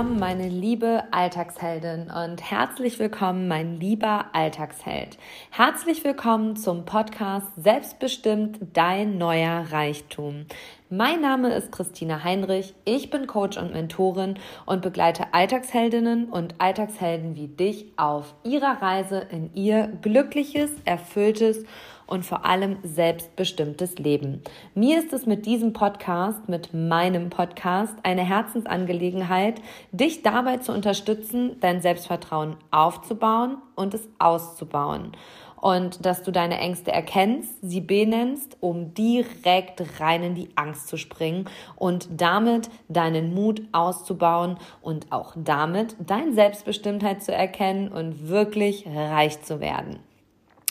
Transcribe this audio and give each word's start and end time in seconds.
willkommen, 0.00 0.18
meine 0.18 0.48
liebe 0.48 1.04
Alltagsheldin 1.10 2.10
und 2.10 2.50
herzlich 2.50 2.98
willkommen, 2.98 3.48
mein 3.48 3.78
lieber 3.78 4.30
Alltagsheld. 4.32 5.18
Herzlich 5.50 6.02
willkommen 6.04 6.56
zum 6.56 6.86
Podcast 6.86 7.48
Selbstbestimmt 7.58 8.60
dein 8.72 9.18
neuer 9.18 9.66
Reichtum. 9.70 10.46
Mein 10.88 11.20
Name 11.20 11.52
ist 11.52 11.70
Christina 11.70 12.24
Heinrich, 12.24 12.72
ich 12.86 13.10
bin 13.10 13.26
Coach 13.26 13.58
und 13.58 13.74
Mentorin 13.74 14.38
und 14.64 14.80
begleite 14.80 15.34
Alltagsheldinnen 15.34 16.30
und 16.30 16.54
Alltagshelden 16.56 17.36
wie 17.36 17.48
dich 17.48 17.92
auf 17.98 18.34
ihrer 18.42 18.80
Reise 18.80 19.18
in 19.30 19.52
ihr 19.52 19.86
glückliches, 20.00 20.70
erfülltes 20.86 21.66
und 22.10 22.26
vor 22.26 22.44
allem 22.44 22.76
selbstbestimmtes 22.82 23.98
Leben. 23.98 24.42
Mir 24.74 24.98
ist 24.98 25.12
es 25.12 25.24
mit 25.24 25.46
diesem 25.46 25.72
Podcast, 25.72 26.48
mit 26.48 26.74
meinem 26.74 27.30
Podcast, 27.30 27.94
eine 28.02 28.22
Herzensangelegenheit, 28.22 29.62
dich 29.92 30.22
dabei 30.22 30.58
zu 30.58 30.72
unterstützen, 30.72 31.56
dein 31.60 31.80
Selbstvertrauen 31.80 32.56
aufzubauen 32.70 33.56
und 33.76 33.94
es 33.94 34.06
auszubauen 34.18 35.12
und 35.60 36.04
dass 36.04 36.22
du 36.22 36.32
deine 36.32 36.58
Ängste 36.58 36.90
erkennst, 36.90 37.54
sie 37.62 37.80
benennst, 37.80 38.56
um 38.60 38.94
direkt 38.94 40.00
rein 40.00 40.22
in 40.22 40.34
die 40.34 40.48
Angst 40.56 40.88
zu 40.88 40.96
springen 40.96 41.46
und 41.76 42.08
damit 42.10 42.70
deinen 42.88 43.34
Mut 43.34 43.62
auszubauen 43.72 44.56
und 44.80 45.12
auch 45.12 45.34
damit 45.36 45.96
deine 45.98 46.32
Selbstbestimmtheit 46.32 47.22
zu 47.22 47.32
erkennen 47.32 47.88
und 47.88 48.28
wirklich 48.28 48.86
reich 48.86 49.42
zu 49.42 49.60
werden. 49.60 50.09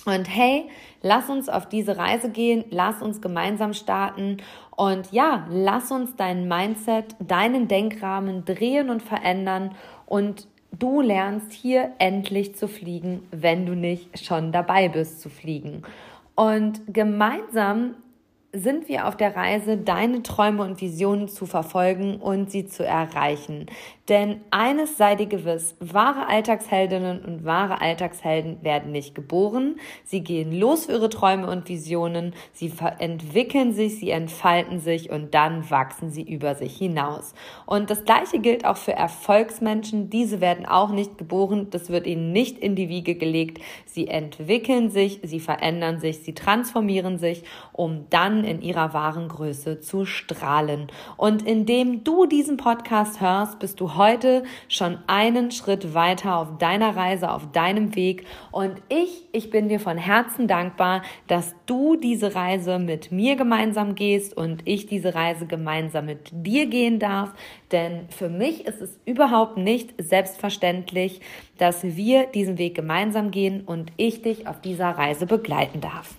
Und 0.10 0.26
hey, 0.26 0.70
lass 1.02 1.30
uns 1.30 1.50
auf 1.50 1.70
diese 1.70 1.98
Reise 1.98 2.32
gehen, 2.32 2.66
lass 2.72 3.02
uns 3.02 3.22
gemeinsam 3.22 3.74
starten 3.74 4.38
und 4.76 5.12
ja, 5.12 5.46
lass 5.50 5.92
uns 5.92 6.16
dein 6.16 6.48
Mindset, 6.48 7.16
deinen 7.20 7.68
Denkrahmen 7.68 8.44
drehen 8.46 8.90
und 8.90 9.04
verändern 9.04 9.76
und 10.06 10.48
du 10.72 11.02
lernst 11.02 11.52
hier 11.52 11.92
endlich 12.00 12.56
zu 12.56 12.68
fliegen, 12.68 13.28
wenn 13.32 13.66
du 13.66 13.76
nicht 13.76 14.26
schon 14.26 14.52
dabei 14.52 14.90
bist 14.90 15.22
zu 15.22 15.30
fliegen. 15.30 15.84
Und 16.36 16.82
gemeinsam 16.88 17.96
sind 18.52 18.90
wir 18.90 19.08
auf 19.08 19.16
der 19.16 19.36
Reise, 19.36 19.78
deine 19.78 20.24
Träume 20.24 20.64
und 20.64 20.82
Visionen 20.82 21.28
zu 21.28 21.46
verfolgen 21.46 22.18
und 22.18 22.50
sie 22.50 22.66
zu 22.66 22.84
erreichen. 22.84 23.68
Denn 24.10 24.42
eines 24.50 24.98
sei 24.98 25.16
dir 25.16 25.28
gewiss, 25.28 25.76
wahre 25.80 26.28
Alltagsheldinnen 26.28 27.24
und 27.24 27.46
wahre 27.46 27.80
Alltagshelden 27.80 28.64
werden 28.64 28.92
nicht 28.92 29.14
geboren. 29.14 29.76
Sie 30.04 30.22
gehen 30.22 30.52
los 30.52 30.88
für 30.88 30.94
ihre 30.94 31.10
Träume 31.10 31.48
und 31.48 31.70
Visionen, 31.70 32.34
sie 32.52 32.74
entwickeln 32.98 33.72
sich, 33.72 34.00
sie 34.00 34.10
entfalten 34.10 34.80
sich 34.80 35.12
und 35.12 35.36
dann 35.36 35.70
wachsen 35.70 36.10
sie 36.10 36.24
über 36.24 36.56
sich 36.56 36.76
hinaus. 36.76 37.36
Und 37.68 37.92
das 37.92 38.04
Gleiche 38.04 38.40
gilt 38.40 38.66
auch 38.66 38.78
für 38.78 38.94
Erfolgsmenschen. 38.94 40.10
Diese 40.10 40.42
werden 40.42 40.66
auch 40.66 40.90
nicht 40.90 41.20
geboren, 41.20 41.68
das 41.70 41.92
wird 41.92 42.08
ihnen 42.08 42.32
nicht 42.32 42.58
in 42.58 42.76
die 42.76 42.90
Wiege 42.90 43.14
gelegt. 43.14 43.62
Sie 43.86 44.08
entwickeln 44.08 44.90
sich, 44.90 45.20
sie 45.22 45.40
verändern 45.40 46.00
sich, 46.00 46.20
sie 46.20 46.34
transformieren 46.34 47.20
sich, 47.20 47.44
um 47.74 48.08
dann 48.10 48.39
in 48.44 48.62
ihrer 48.62 48.94
wahren 48.94 49.28
Größe 49.28 49.80
zu 49.80 50.06
strahlen. 50.06 50.88
Und 51.18 51.46
indem 51.46 52.04
du 52.04 52.26
diesen 52.26 52.58
Podcast 52.58 53.22
hörst, 53.22 53.60
bist 53.60 53.80
du 53.80 53.96
heute 53.96 54.44
schon 54.68 54.98
einen 55.08 55.52
Schritt 55.52 55.94
weiter 55.94 56.38
auf 56.38 56.58
deiner 56.58 56.96
Reise, 56.96 57.32
auf 57.32 57.52
deinem 57.52 57.96
Weg. 57.96 58.26
Und 58.52 58.82
ich, 58.90 59.26
ich 59.32 59.50
bin 59.50 59.70
dir 59.70 59.80
von 59.80 59.98
Herzen 59.98 60.48
dankbar, 60.48 61.02
dass 61.28 61.56
du 61.66 61.96
diese 61.96 62.36
Reise 62.36 62.80
mit 62.80 63.12
mir 63.12 63.36
gemeinsam 63.36 63.96
gehst 63.96 64.36
und 64.36 64.62
ich 64.66 64.86
diese 64.86 65.16
Reise 65.16 65.46
gemeinsam 65.46 66.06
mit 66.06 66.30
dir 66.32 66.68
gehen 66.68 67.00
darf. 67.00 67.34
Denn 67.72 68.10
für 68.10 68.30
mich 68.30 68.66
ist 68.66 68.82
es 68.82 69.00
überhaupt 69.06 69.58
nicht 69.58 69.94
selbstverständlich, 69.98 71.22
dass 71.58 71.84
wir 71.84 72.28
diesen 72.28 72.58
Weg 72.58 72.76
gemeinsam 72.76 73.32
gehen 73.32 73.62
und 73.62 73.92
ich 73.98 74.22
dich 74.22 74.48
auf 74.48 74.62
dieser 74.62 74.90
Reise 74.90 75.26
begleiten 75.26 75.82
darf. 75.82 76.19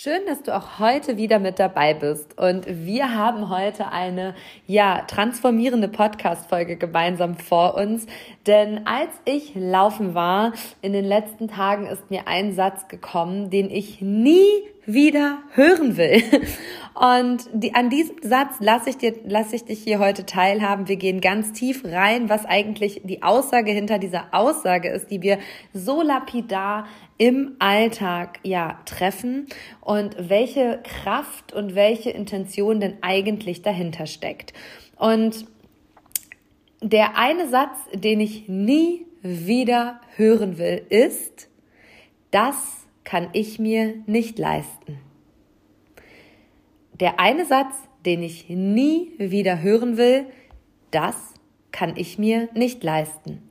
Schön, 0.00 0.26
dass 0.28 0.44
du 0.44 0.56
auch 0.56 0.78
heute 0.78 1.16
wieder 1.16 1.40
mit 1.40 1.58
dabei 1.58 1.92
bist. 1.92 2.38
Und 2.38 2.66
wir 2.68 3.16
haben 3.16 3.48
heute 3.48 3.90
eine, 3.90 4.36
ja, 4.64 5.02
transformierende 5.08 5.88
Podcast-Folge 5.88 6.76
gemeinsam 6.76 7.34
vor 7.34 7.74
uns. 7.74 8.06
Denn 8.46 8.86
als 8.86 9.10
ich 9.24 9.56
laufen 9.56 10.14
war, 10.14 10.52
in 10.82 10.92
den 10.92 11.04
letzten 11.04 11.48
Tagen 11.48 11.86
ist 11.86 12.12
mir 12.12 12.28
ein 12.28 12.52
Satz 12.52 12.86
gekommen, 12.86 13.50
den 13.50 13.70
ich 13.72 14.00
nie 14.00 14.46
wieder 14.86 15.38
hören 15.54 15.96
will. 15.96 16.22
Und 16.94 17.48
die, 17.52 17.74
an 17.74 17.90
diesem 17.90 18.16
Satz 18.22 18.54
lasse 18.60 18.90
ich, 18.90 18.98
dir, 18.98 19.14
lasse 19.24 19.56
ich 19.56 19.64
dich 19.64 19.80
hier 19.80 19.98
heute 19.98 20.26
teilhaben. 20.26 20.88
Wir 20.88 20.96
gehen 20.96 21.20
ganz 21.20 21.52
tief 21.52 21.84
rein, 21.84 22.28
was 22.28 22.44
eigentlich 22.44 23.02
die 23.04 23.22
Aussage 23.22 23.72
hinter 23.72 23.98
dieser 23.98 24.26
Aussage 24.32 24.90
ist, 24.90 25.10
die 25.10 25.22
wir 25.22 25.38
so 25.72 26.02
lapidar 26.02 26.86
im 27.18 27.56
Alltag 27.58 28.38
ja 28.44 28.80
treffen 28.84 29.46
und 29.80 30.16
welche 30.30 30.80
Kraft 30.84 31.52
und 31.52 31.74
welche 31.74 32.10
Intention 32.10 32.80
denn 32.80 32.98
eigentlich 33.02 33.62
dahinter 33.62 34.06
steckt. 34.06 34.52
Und 34.96 35.46
der 36.80 37.16
eine 37.16 37.48
Satz, 37.48 37.76
den 37.92 38.20
ich 38.20 38.48
nie 38.48 39.04
wieder 39.22 40.00
hören 40.16 40.58
will, 40.58 40.82
ist, 40.88 41.48
das 42.30 42.86
kann 43.02 43.30
ich 43.32 43.58
mir 43.58 43.94
nicht 44.06 44.38
leisten. 44.38 44.98
Der 46.92 47.18
eine 47.18 47.46
Satz, 47.46 47.74
den 48.04 48.22
ich 48.22 48.48
nie 48.48 49.12
wieder 49.18 49.60
hören 49.62 49.96
will, 49.96 50.26
das 50.90 51.34
kann 51.72 51.94
ich 51.96 52.18
mir 52.18 52.48
nicht 52.54 52.82
leisten. 52.82 53.47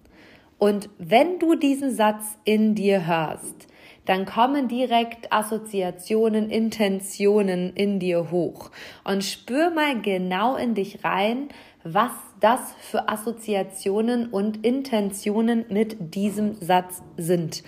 Und 0.57 0.89
wenn 0.97 1.39
du 1.39 1.55
diesen 1.55 1.93
Satz 1.93 2.37
in 2.43 2.73
dir 2.73 3.05
hörst, 3.05 3.67
dann 4.05 4.25
kommen 4.25 4.67
direkt 4.67 5.31
Assoziationen, 5.33 6.49
Intentionen 6.49 7.73
in 7.73 7.99
dir 7.99 8.31
hoch. 8.31 8.71
Und 9.03 9.23
spür 9.23 9.69
mal 9.69 10.01
genau 10.01 10.55
in 10.55 10.73
dich 10.73 11.03
rein, 11.03 11.49
was 11.83 12.11
das 12.39 12.59
für 12.79 13.09
Assoziationen 13.09 14.27
und 14.27 14.65
Intentionen 14.65 15.65
mit 15.69 16.15
diesem 16.15 16.55
Satz 16.55 17.03
sind. 17.17 17.63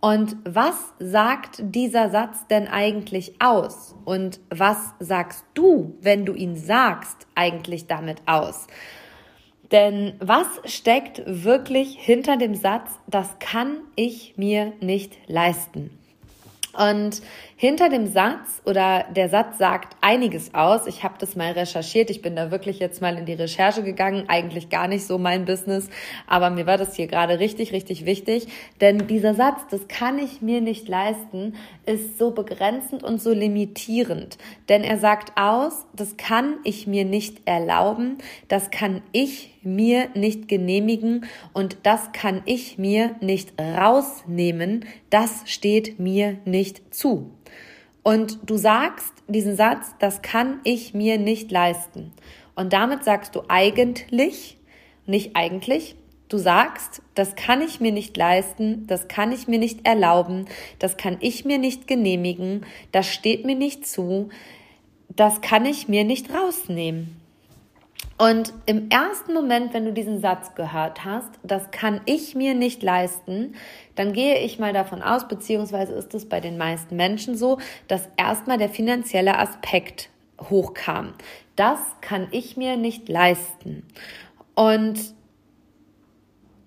Und 0.00 0.36
was 0.44 0.76
sagt 0.98 1.56
dieser 1.60 2.10
Satz 2.10 2.46
denn 2.48 2.68
eigentlich 2.68 3.40
aus? 3.40 3.94
Und 4.04 4.40
was 4.50 4.78
sagst 4.98 5.44
du, 5.54 5.96
wenn 6.00 6.26
du 6.26 6.34
ihn 6.34 6.56
sagst, 6.56 7.26
eigentlich 7.34 7.86
damit 7.86 8.22
aus? 8.26 8.66
Denn 9.72 10.14
was 10.20 10.46
steckt 10.64 11.22
wirklich 11.26 11.96
hinter 11.98 12.36
dem 12.36 12.54
Satz, 12.54 12.90
das 13.06 13.38
kann 13.38 13.78
ich 13.96 14.34
mir 14.36 14.72
nicht 14.80 15.18
leisten? 15.26 15.90
Und 16.72 17.22
hinter 17.58 17.88
dem 17.88 18.06
Satz 18.06 18.60
oder 18.66 19.06
der 19.16 19.30
Satz 19.30 19.56
sagt 19.56 19.96
einiges 20.02 20.52
aus. 20.52 20.86
Ich 20.86 21.02
habe 21.02 21.14
das 21.18 21.36
mal 21.36 21.52
recherchiert. 21.52 22.10
Ich 22.10 22.20
bin 22.20 22.36
da 22.36 22.50
wirklich 22.50 22.80
jetzt 22.80 23.00
mal 23.00 23.16
in 23.16 23.24
die 23.24 23.32
Recherche 23.32 23.82
gegangen. 23.82 24.24
Eigentlich 24.28 24.68
gar 24.68 24.88
nicht 24.88 25.06
so 25.06 25.16
mein 25.16 25.46
Business, 25.46 25.88
aber 26.26 26.50
mir 26.50 26.66
war 26.66 26.76
das 26.76 26.94
hier 26.94 27.06
gerade 27.06 27.38
richtig, 27.38 27.72
richtig 27.72 28.04
wichtig. 28.04 28.48
Denn 28.82 29.06
dieser 29.06 29.32
Satz, 29.34 29.62
das 29.70 29.88
kann 29.88 30.18
ich 30.18 30.42
mir 30.42 30.60
nicht 30.60 30.86
leisten, 30.86 31.54
ist 31.86 32.18
so 32.18 32.30
begrenzend 32.30 33.02
und 33.02 33.22
so 33.22 33.32
limitierend. 33.32 34.36
Denn 34.68 34.84
er 34.84 34.98
sagt 34.98 35.32
aus, 35.36 35.86
das 35.94 36.18
kann 36.18 36.56
ich 36.62 36.86
mir 36.86 37.06
nicht 37.06 37.38
erlauben, 37.46 38.18
das 38.48 38.70
kann 38.70 39.00
ich 39.12 39.54
mir 39.62 40.08
nicht 40.14 40.46
genehmigen 40.46 41.24
und 41.54 41.78
das 41.84 42.12
kann 42.12 42.42
ich 42.44 42.76
mir 42.76 43.16
nicht 43.20 43.58
rausnehmen, 43.58 44.84
das 45.08 45.42
steht 45.46 45.98
mir 45.98 46.36
nicht 46.44 46.94
zu. 46.94 47.30
Und 48.06 48.38
du 48.48 48.56
sagst 48.56 49.12
diesen 49.26 49.56
Satz, 49.56 49.96
das 49.98 50.22
kann 50.22 50.60
ich 50.62 50.94
mir 50.94 51.18
nicht 51.18 51.50
leisten. 51.50 52.12
Und 52.54 52.72
damit 52.72 53.02
sagst 53.02 53.34
du 53.34 53.42
eigentlich, 53.48 54.58
nicht 55.06 55.34
eigentlich, 55.34 55.96
du 56.28 56.38
sagst, 56.38 57.02
das 57.16 57.34
kann 57.34 57.62
ich 57.62 57.80
mir 57.80 57.90
nicht 57.90 58.16
leisten, 58.16 58.86
das 58.86 59.08
kann 59.08 59.32
ich 59.32 59.48
mir 59.48 59.58
nicht 59.58 59.88
erlauben, 59.88 60.46
das 60.78 60.96
kann 60.96 61.16
ich 61.18 61.44
mir 61.44 61.58
nicht 61.58 61.88
genehmigen, 61.88 62.64
das 62.92 63.08
steht 63.08 63.44
mir 63.44 63.56
nicht 63.56 63.88
zu, 63.88 64.28
das 65.08 65.40
kann 65.40 65.66
ich 65.66 65.88
mir 65.88 66.04
nicht 66.04 66.32
rausnehmen. 66.32 67.15
Und 68.18 68.54
im 68.64 68.88
ersten 68.88 69.34
Moment, 69.34 69.74
wenn 69.74 69.84
du 69.84 69.92
diesen 69.92 70.20
Satz 70.20 70.54
gehört 70.54 71.04
hast, 71.04 71.28
das 71.42 71.70
kann 71.70 72.00
ich 72.06 72.34
mir 72.34 72.54
nicht 72.54 72.82
leisten, 72.82 73.54
dann 73.94 74.14
gehe 74.14 74.38
ich 74.38 74.58
mal 74.58 74.72
davon 74.72 75.02
aus, 75.02 75.28
beziehungsweise 75.28 75.92
ist 75.92 76.14
es 76.14 76.26
bei 76.26 76.40
den 76.40 76.56
meisten 76.56 76.96
Menschen 76.96 77.36
so, 77.36 77.58
dass 77.88 78.08
erstmal 78.16 78.56
der 78.56 78.70
finanzielle 78.70 79.38
Aspekt 79.38 80.08
hochkam. 80.40 81.12
Das 81.56 81.78
kann 82.00 82.28
ich 82.30 82.56
mir 82.56 82.76
nicht 82.76 83.08
leisten. 83.08 83.82
Und 84.54 84.98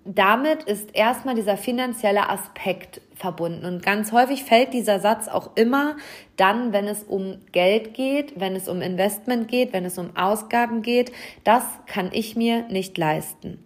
damit 0.04 0.62
ist 0.62 0.94
erstmal 0.94 1.34
dieser 1.34 1.56
finanzielle 1.56 2.28
Aspekt 2.30 3.00
verbunden. 3.14 3.66
Und 3.66 3.82
ganz 3.82 4.12
häufig 4.12 4.44
fällt 4.44 4.72
dieser 4.72 4.98
Satz 4.98 5.28
auch 5.28 5.50
immer 5.56 5.96
dann, 6.36 6.72
wenn 6.72 6.88
es 6.88 7.02
um 7.02 7.38
Geld 7.52 7.92
geht, 7.92 8.40
wenn 8.40 8.56
es 8.56 8.68
um 8.68 8.80
Investment 8.80 9.48
geht, 9.48 9.72
wenn 9.72 9.84
es 9.84 9.98
um 9.98 10.16
Ausgaben 10.16 10.82
geht. 10.82 11.12
Das 11.44 11.64
kann 11.86 12.10
ich 12.12 12.34
mir 12.34 12.62
nicht 12.68 12.96
leisten. 12.96 13.62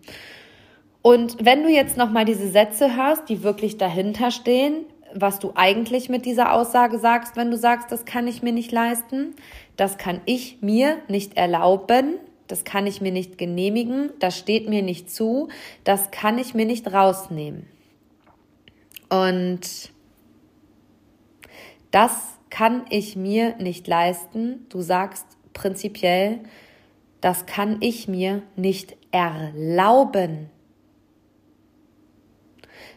Und 1.03 1.45
wenn 1.45 1.63
du 1.63 1.69
jetzt 1.69 1.97
nochmal 1.97 2.25
diese 2.25 2.49
Sätze 2.49 2.97
hörst, 2.97 3.29
die 3.29 3.43
wirklich 3.43 3.79
dahinter 3.79 4.31
stehen, 4.31 4.87
was 5.15 5.39
du 5.39 5.53
eigentlich 5.55 6.09
mit 6.09 6.27
dieser 6.27 6.53
Aussage 6.53 6.99
sagst, 6.99 7.37
wenn 7.37 7.51
du 7.51 7.57
sagst, 7.57 7.93
das 7.93 8.05
kann 8.05 8.27
ich 8.27 8.43
mir 8.43 8.53
nicht 8.53 8.73
leisten, 8.73 9.37
das 9.77 9.99
kann 9.99 10.21
ich 10.25 10.59
mir 10.61 10.97
nicht 11.09 11.37
erlauben, 11.37 12.15
das 12.47 12.65
kann 12.65 12.87
ich 12.87 13.01
mir 13.01 13.13
nicht 13.13 13.39
genehmigen, 13.39 14.11
das 14.19 14.39
steht 14.39 14.69
mir 14.69 14.83
nicht 14.83 15.11
zu, 15.11 15.49
das 15.83 16.11
kann 16.11 16.39
ich 16.39 16.55
mir 16.55 16.67
nicht 16.67 16.93
rausnehmen. 16.93 17.67
Und 19.09 19.91
das 21.91 22.13
kann 22.51 22.85
ich 22.91 23.17
mir 23.17 23.57
nicht 23.57 23.87
leisten. 23.87 24.67
Du 24.69 24.83
sagst 24.83 25.27
prinzipiell, 25.53 26.41
das 27.21 27.47
kann 27.47 27.79
ich 27.81 28.09
mir 28.09 28.43
nicht 28.57 28.97
erlauben. 29.11 30.51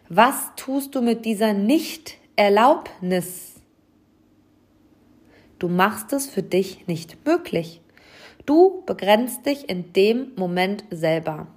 Was 0.10 0.52
tust 0.56 0.96
du 0.96 1.02
mit 1.02 1.26
dieser 1.26 1.54
Nicht-Erlaubnis? 1.54 3.56
Du 5.60 5.70
machst 5.70 6.14
es 6.14 6.28
für 6.28 6.44
dich 6.44 6.88
nicht 6.88 7.26
möglich. 7.26 7.82
Du 8.48 8.82
begrenzt 8.86 9.46
dich 9.46 9.70
in 9.70 9.92
dem 9.92 10.32
Moment 10.38 10.86
selber. 10.90 11.48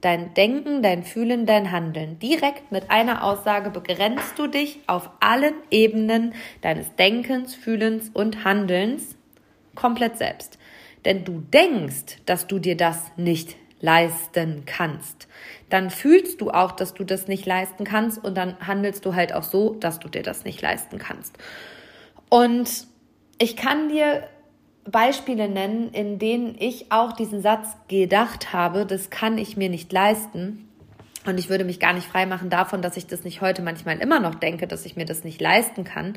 Dein 0.00 0.32
Denken, 0.32 0.82
dein 0.82 1.04
Fühlen, 1.04 1.44
dein 1.44 1.70
Handeln. 1.70 2.18
Direkt 2.18 2.72
mit 2.72 2.90
einer 2.90 3.22
Aussage 3.22 3.68
begrenzt 3.68 4.38
du 4.38 4.46
dich 4.46 4.80
auf 4.86 5.10
allen 5.20 5.54
Ebenen 5.70 6.32
deines 6.62 6.94
Denkens, 6.96 7.54
Fühlens 7.54 8.08
und 8.14 8.44
Handelns 8.44 9.16
komplett 9.74 10.16
selbst. 10.16 10.58
Denn 11.04 11.24
du 11.24 11.42
denkst, 11.52 12.22
dass 12.24 12.46
du 12.46 12.58
dir 12.58 12.78
das 12.78 13.12
nicht 13.18 13.56
leisten 13.82 14.62
kannst. 14.64 15.28
Dann 15.68 15.90
fühlst 15.90 16.40
du 16.40 16.50
auch, 16.50 16.72
dass 16.72 16.94
du 16.94 17.04
das 17.04 17.28
nicht 17.28 17.44
leisten 17.44 17.84
kannst 17.84 18.24
und 18.24 18.38
dann 18.38 18.56
handelst 18.66 19.04
du 19.04 19.14
halt 19.14 19.34
auch 19.34 19.42
so, 19.42 19.74
dass 19.74 19.98
du 19.98 20.08
dir 20.08 20.22
das 20.22 20.44
nicht 20.44 20.62
leisten 20.62 20.96
kannst. 20.96 21.36
Und 22.30 22.86
ich 23.38 23.54
kann 23.54 23.90
dir 23.90 24.26
Beispiele 24.90 25.48
nennen, 25.48 25.90
in 25.90 26.18
denen 26.18 26.56
ich 26.58 26.92
auch 26.92 27.12
diesen 27.12 27.42
Satz 27.42 27.68
gedacht 27.88 28.52
habe, 28.52 28.86
das 28.86 29.10
kann 29.10 29.38
ich 29.38 29.56
mir 29.56 29.68
nicht 29.68 29.92
leisten. 29.92 30.68
Und 31.26 31.38
ich 31.38 31.48
würde 31.48 31.64
mich 31.64 31.80
gar 31.80 31.92
nicht 31.92 32.06
freimachen 32.06 32.50
davon, 32.50 32.82
dass 32.82 32.96
ich 32.96 33.06
das 33.06 33.24
nicht 33.24 33.40
heute 33.40 33.62
manchmal 33.62 33.98
immer 33.98 34.20
noch 34.20 34.36
denke, 34.36 34.68
dass 34.68 34.86
ich 34.86 34.96
mir 34.96 35.06
das 35.06 35.24
nicht 35.24 35.40
leisten 35.40 35.82
kann. 35.82 36.14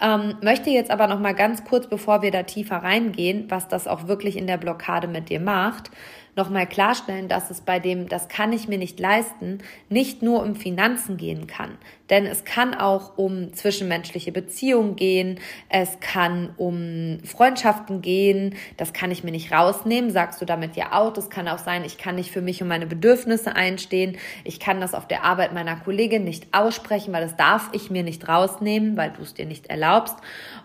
Ähm, 0.00 0.36
möchte 0.42 0.70
jetzt 0.70 0.90
aber 0.90 1.06
noch 1.06 1.20
mal 1.20 1.34
ganz 1.34 1.64
kurz, 1.64 1.86
bevor 1.86 2.22
wir 2.22 2.30
da 2.30 2.42
tiefer 2.42 2.76
reingehen, 2.76 3.46
was 3.50 3.68
das 3.68 3.86
auch 3.86 4.08
wirklich 4.08 4.36
in 4.36 4.46
der 4.46 4.56
Blockade 4.56 5.08
mit 5.08 5.28
dir 5.28 5.40
macht, 5.40 5.90
nochmal 6.36 6.66
klarstellen, 6.66 7.28
dass 7.28 7.50
es 7.50 7.60
bei 7.60 7.78
dem, 7.78 8.08
das 8.08 8.28
kann 8.28 8.52
ich 8.52 8.68
mir 8.68 8.78
nicht 8.78 8.98
leisten, 9.00 9.58
nicht 9.88 10.22
nur 10.22 10.42
um 10.42 10.54
Finanzen 10.54 11.16
gehen 11.16 11.46
kann. 11.46 11.76
Denn 12.08 12.26
es 12.26 12.44
kann 12.44 12.74
auch 12.74 13.18
um 13.18 13.52
zwischenmenschliche 13.52 14.32
Beziehungen 14.32 14.96
gehen, 14.96 15.38
es 15.68 16.00
kann 16.00 16.50
um 16.56 17.18
Freundschaften 17.24 18.00
gehen, 18.00 18.56
das 18.76 18.92
kann 18.92 19.10
ich 19.10 19.22
mir 19.22 19.30
nicht 19.30 19.52
rausnehmen, 19.52 20.10
sagst 20.10 20.40
du 20.40 20.44
damit 20.44 20.76
ja 20.76 20.92
auch. 20.92 21.12
Das 21.12 21.30
kann 21.30 21.46
auch 21.46 21.58
sein, 21.58 21.84
ich 21.84 21.98
kann 21.98 22.16
nicht 22.16 22.30
für 22.30 22.42
mich 22.42 22.62
und 22.62 22.68
meine 22.68 22.86
Bedürfnisse 22.86 23.54
einstehen, 23.54 24.16
ich 24.44 24.58
kann 24.60 24.80
das 24.80 24.94
auf 24.94 25.06
der 25.06 25.24
Arbeit 25.24 25.52
meiner 25.52 25.76
Kollegin 25.76 26.24
nicht 26.24 26.48
aussprechen, 26.52 27.12
weil 27.12 27.22
das 27.22 27.36
darf 27.36 27.70
ich 27.72 27.90
mir 27.90 28.02
nicht 28.02 28.28
rausnehmen, 28.28 28.96
weil 28.96 29.10
du 29.10 29.22
es 29.22 29.34
dir 29.34 29.46
nicht 29.46 29.66
erlaubst. 29.66 29.89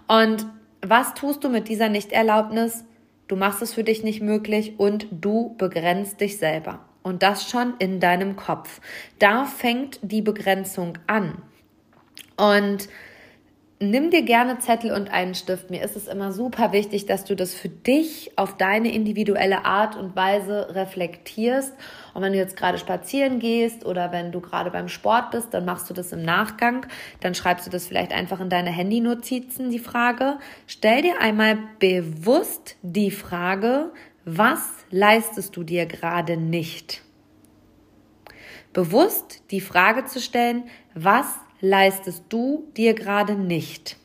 Und 0.07 0.45
was 0.81 1.13
tust 1.13 1.43
du 1.43 1.49
mit 1.49 1.67
dieser 1.67 1.89
Nichterlaubnis? 1.89 2.85
du 3.27 3.35
machst 3.35 3.61
es 3.61 3.73
für 3.73 3.83
dich 3.83 4.03
nicht 4.03 4.21
möglich 4.21 4.73
und 4.77 5.07
du 5.11 5.55
begrenzt 5.57 6.21
dich 6.21 6.37
selber. 6.37 6.79
Und 7.03 7.21
das 7.21 7.49
schon 7.49 7.75
in 7.77 7.99
deinem 7.99 8.35
Kopf. 8.35 8.81
Da 9.19 9.45
fängt 9.45 9.99
die 10.01 10.21
Begrenzung 10.21 10.97
an. 11.07 11.41
Und 12.35 12.89
nimm 13.79 14.09
dir 14.09 14.21
gerne 14.21 14.59
Zettel 14.59 14.91
und 14.91 15.11
einen 15.11 15.35
Stift. 15.35 15.69
Mir 15.69 15.83
ist 15.83 15.95
es 15.95 16.07
immer 16.07 16.31
super 16.31 16.71
wichtig, 16.71 17.05
dass 17.05 17.25
du 17.25 17.35
das 17.35 17.53
für 17.53 17.69
dich 17.69 18.31
auf 18.37 18.55
deine 18.57 18.93
individuelle 18.93 19.65
Art 19.65 19.95
und 19.95 20.15
Weise 20.15 20.73
reflektierst. 20.73 21.73
Und 22.13 22.21
wenn 22.21 22.31
du 22.31 22.37
jetzt 22.37 22.55
gerade 22.55 22.77
spazieren 22.77 23.39
gehst 23.39 23.85
oder 23.85 24.11
wenn 24.11 24.31
du 24.31 24.39
gerade 24.39 24.71
beim 24.71 24.87
Sport 24.87 25.31
bist, 25.31 25.53
dann 25.53 25.65
machst 25.65 25.89
du 25.89 25.93
das 25.93 26.13
im 26.13 26.23
Nachgang. 26.23 26.85
Dann 27.19 27.35
schreibst 27.35 27.67
du 27.67 27.71
das 27.71 27.85
vielleicht 27.85 28.13
einfach 28.13 28.39
in 28.39 28.49
deine 28.49 28.71
Handynotizen, 28.71 29.69
die 29.69 29.79
Frage. 29.79 30.37
Stell 30.67 31.01
dir 31.01 31.19
einmal 31.19 31.57
bewusst 31.79 32.77
die 32.81 33.11
Frage, 33.11 33.91
was 34.23 34.69
leistest 34.89 35.55
du 35.55 35.63
dir 35.63 35.85
gerade 35.85 36.37
nicht? 36.37 37.01
Bewusst 38.73 39.43
die 39.51 39.61
Frage 39.61 40.05
zu 40.05 40.19
stellen, 40.19 40.63
was 40.93 41.27
leistest 41.69 42.23
du 42.29 42.67
dir 42.77 42.93
gerade 42.93 43.35
nicht? 43.35 43.97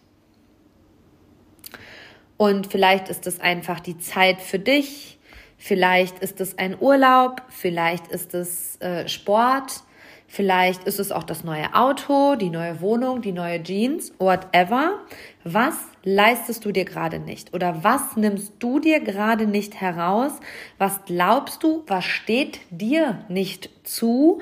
Und 2.36 2.66
vielleicht 2.68 3.08
ist 3.08 3.26
es 3.26 3.38
einfach 3.38 3.80
die 3.80 3.98
Zeit 3.98 4.40
für 4.40 4.58
dich, 4.58 5.18
vielleicht 5.58 6.20
ist 6.20 6.40
es 6.40 6.56
ein 6.56 6.80
Urlaub, 6.80 7.42
vielleicht 7.48 8.08
ist 8.08 8.32
es 8.32 8.80
äh, 8.80 9.06
Sport, 9.08 9.82
vielleicht 10.26 10.84
ist 10.84 10.98
es 10.98 11.12
auch 11.12 11.24
das 11.24 11.44
neue 11.44 11.74
Auto, 11.74 12.36
die 12.36 12.48
neue 12.48 12.80
Wohnung, 12.80 13.20
die 13.20 13.32
neue 13.32 13.62
Jeans, 13.62 14.14
whatever. 14.18 15.00
Was 15.44 15.74
leistest 16.02 16.64
du 16.64 16.72
dir 16.72 16.86
gerade 16.86 17.18
nicht? 17.18 17.52
Oder 17.52 17.84
was 17.84 18.16
nimmst 18.16 18.54
du 18.58 18.80
dir 18.80 19.00
gerade 19.00 19.46
nicht 19.46 19.78
heraus? 19.78 20.32
Was 20.78 21.04
glaubst 21.04 21.62
du, 21.62 21.84
was 21.88 22.06
steht 22.06 22.60
dir 22.70 23.26
nicht 23.28 23.68
zu? 23.84 24.40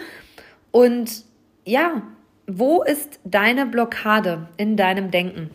Und 0.70 1.25
ja, 1.64 2.02
wo 2.48 2.82
ist 2.82 3.20
deine 3.24 3.66
Blockade 3.66 4.48
in 4.56 4.78
deinem 4.78 5.10
Denken? 5.10 5.50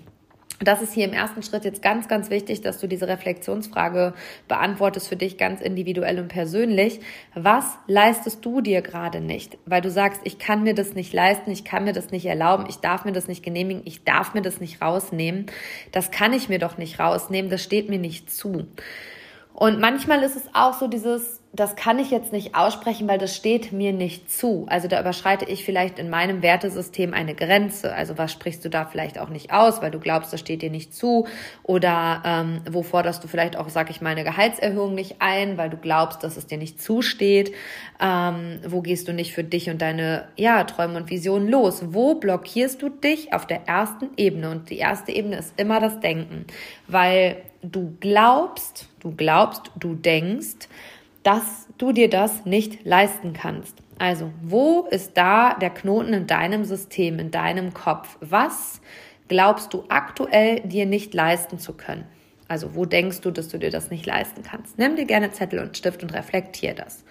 Das 0.60 0.84
ist 0.84 0.94
hier 0.94 1.06
im 1.06 1.14
ersten 1.14 1.42
Schritt 1.42 1.66
jetzt 1.66 1.82
ganz, 1.82 2.08
ganz 2.08 2.30
wichtig, 2.30 2.62
dass 2.62 2.80
du 2.80 2.88
diese 2.88 3.08
Reflexionsfrage 3.08 4.14
beantwortest 4.48 5.08
für 5.08 5.16
dich 5.16 5.40
ganz 5.40 5.60
individuell 5.60 6.20
und 6.20 6.28
persönlich. 6.28 7.02
Was 7.34 7.66
leistest 7.88 8.46
du 8.46 8.62
dir 8.62 8.84
gerade 8.84 9.20
nicht? 9.20 9.58
Weil 9.66 9.82
du 9.82 9.90
sagst, 9.90 10.22
ich 10.24 10.38
kann 10.38 10.62
mir 10.62 10.76
das 10.76 10.94
nicht 10.94 11.12
leisten, 11.12 11.50
ich 11.52 11.66
kann 11.66 11.84
mir 11.84 11.94
das 11.94 12.12
nicht 12.12 12.28
erlauben, 12.28 12.68
ich 12.70 12.78
darf 12.78 13.06
mir 13.06 13.12
das 13.12 13.28
nicht 13.28 13.44
genehmigen, 13.44 13.82
ich 13.86 14.04
darf 14.04 14.36
mir 14.36 14.44
das 14.44 14.62
nicht 14.62 14.80
rausnehmen. 14.80 15.48
Das 15.92 16.12
kann 16.12 16.32
ich 16.32 16.48
mir 16.48 16.60
doch 16.60 16.78
nicht 16.78 17.00
rausnehmen, 17.00 17.50
das 17.50 17.64
steht 17.64 17.90
mir 17.90 18.00
nicht 18.00 18.32
zu. 18.32 18.68
Und 19.54 19.82
manchmal 19.82 20.22
ist 20.22 20.36
es 20.36 20.44
auch 20.54 20.80
so 20.80 20.88
dieses, 20.88 21.43
das 21.56 21.76
kann 21.76 22.00
ich 22.00 22.10
jetzt 22.10 22.34
nicht 22.34 22.56
aussprechen, 22.56 23.08
weil 23.08 23.20
das 23.20 23.36
steht 23.36 23.72
mir 23.72 23.94
nicht 23.94 24.32
zu. 24.32 24.66
Also 24.70 24.88
da 24.88 25.00
überschreite 25.00 25.46
ich 25.46 25.64
vielleicht 25.64 26.00
in 26.00 26.10
meinem 26.10 26.42
Wertesystem 26.42 27.14
eine 27.14 27.36
Grenze. 27.36 27.94
Also 27.94 28.18
was 28.18 28.32
sprichst 28.32 28.66
du 28.66 28.70
da 28.70 28.86
vielleicht 28.86 29.20
auch 29.20 29.30
nicht 29.30 29.54
aus, 29.54 29.80
weil 29.80 29.92
du 29.92 30.00
glaubst, 30.00 30.34
das 30.34 30.40
steht 30.40 30.64
dir 30.64 30.72
nicht 30.72 30.96
zu. 30.96 31.28
Oder 31.62 32.24
ähm, 32.26 32.62
wo 32.72 32.82
forderst 32.82 33.24
du 33.24 33.28
vielleicht 33.28 33.56
auch, 33.56 33.70
sag 33.70 33.92
ich 33.92 34.02
mal, 34.02 34.10
eine 34.10 34.24
Gehaltserhöhung 34.24 34.96
nicht 34.96 35.18
ein, 35.20 35.56
weil 35.56 35.70
du 35.70 35.78
glaubst, 35.78 36.24
dass 36.24 36.38
es 36.38 36.48
dir 36.48 36.58
nicht 36.58 36.82
zusteht. 36.82 37.54
Ähm, 38.02 38.58
wo 38.68 38.82
gehst 38.82 39.08
du 39.08 39.14
nicht 39.14 39.34
für 39.34 39.44
dich 39.44 39.70
und 39.70 39.80
deine 39.80 40.30
ja, 40.36 40.64
Träume 40.64 40.98
und 40.98 41.12
Visionen 41.12 41.48
los? 41.48 41.84
Wo 41.90 42.16
blockierst 42.16 42.82
du 42.82 42.90
dich 42.90 43.32
auf 43.32 43.46
der 43.46 43.68
ersten 43.68 44.10
Ebene? 44.18 44.50
Und 44.50 44.72
die 44.72 44.80
erste 44.80 45.12
Ebene 45.12 45.38
ist 45.38 45.54
immer 45.58 45.80
das 45.80 46.00
Denken, 46.00 46.48
weil 46.88 47.44
du 47.62 47.96
glaubst, 48.00 48.90
du 49.02 49.16
glaubst, 49.16 49.70
du 49.80 49.94
denkst, 49.94 50.68
dass 51.24 51.68
du 51.78 51.92
dir 51.92 52.10
das 52.10 52.46
nicht 52.46 52.86
leisten 52.86 53.34
kannst. 53.34 53.78
Also, 53.98 54.32
wo 54.42 54.88
ist 54.92 55.18
da 55.18 55.54
der 55.56 55.70
Knoten 55.70 56.14
in 56.14 56.28
deinem 56.28 56.66
System, 56.66 57.20
in 57.20 57.32
deinem 57.32 57.74
Kopf? 57.74 58.18
Was 58.20 58.82
glaubst 59.28 59.74
du 59.74 59.86
aktuell 59.90 60.60
dir 60.62 60.86
nicht 60.86 61.14
leisten 61.14 61.60
zu 61.60 61.74
können? 61.74 62.06
Also, 62.48 62.76
wo 62.76 62.86
denkst 62.86 63.22
du, 63.22 63.32
dass 63.32 63.48
du 63.48 63.58
dir 63.58 63.72
das 63.72 63.90
nicht 63.90 64.06
leisten 64.06 64.44
kannst? 64.44 64.78
Nimm 64.78 64.96
dir 64.96 65.06
gerne 65.06 65.32
Zettel 65.32 65.60
und 65.60 65.78
Stift 65.78 66.04
und 66.04 66.14
reflektier 66.14 66.74
das. 66.74 67.04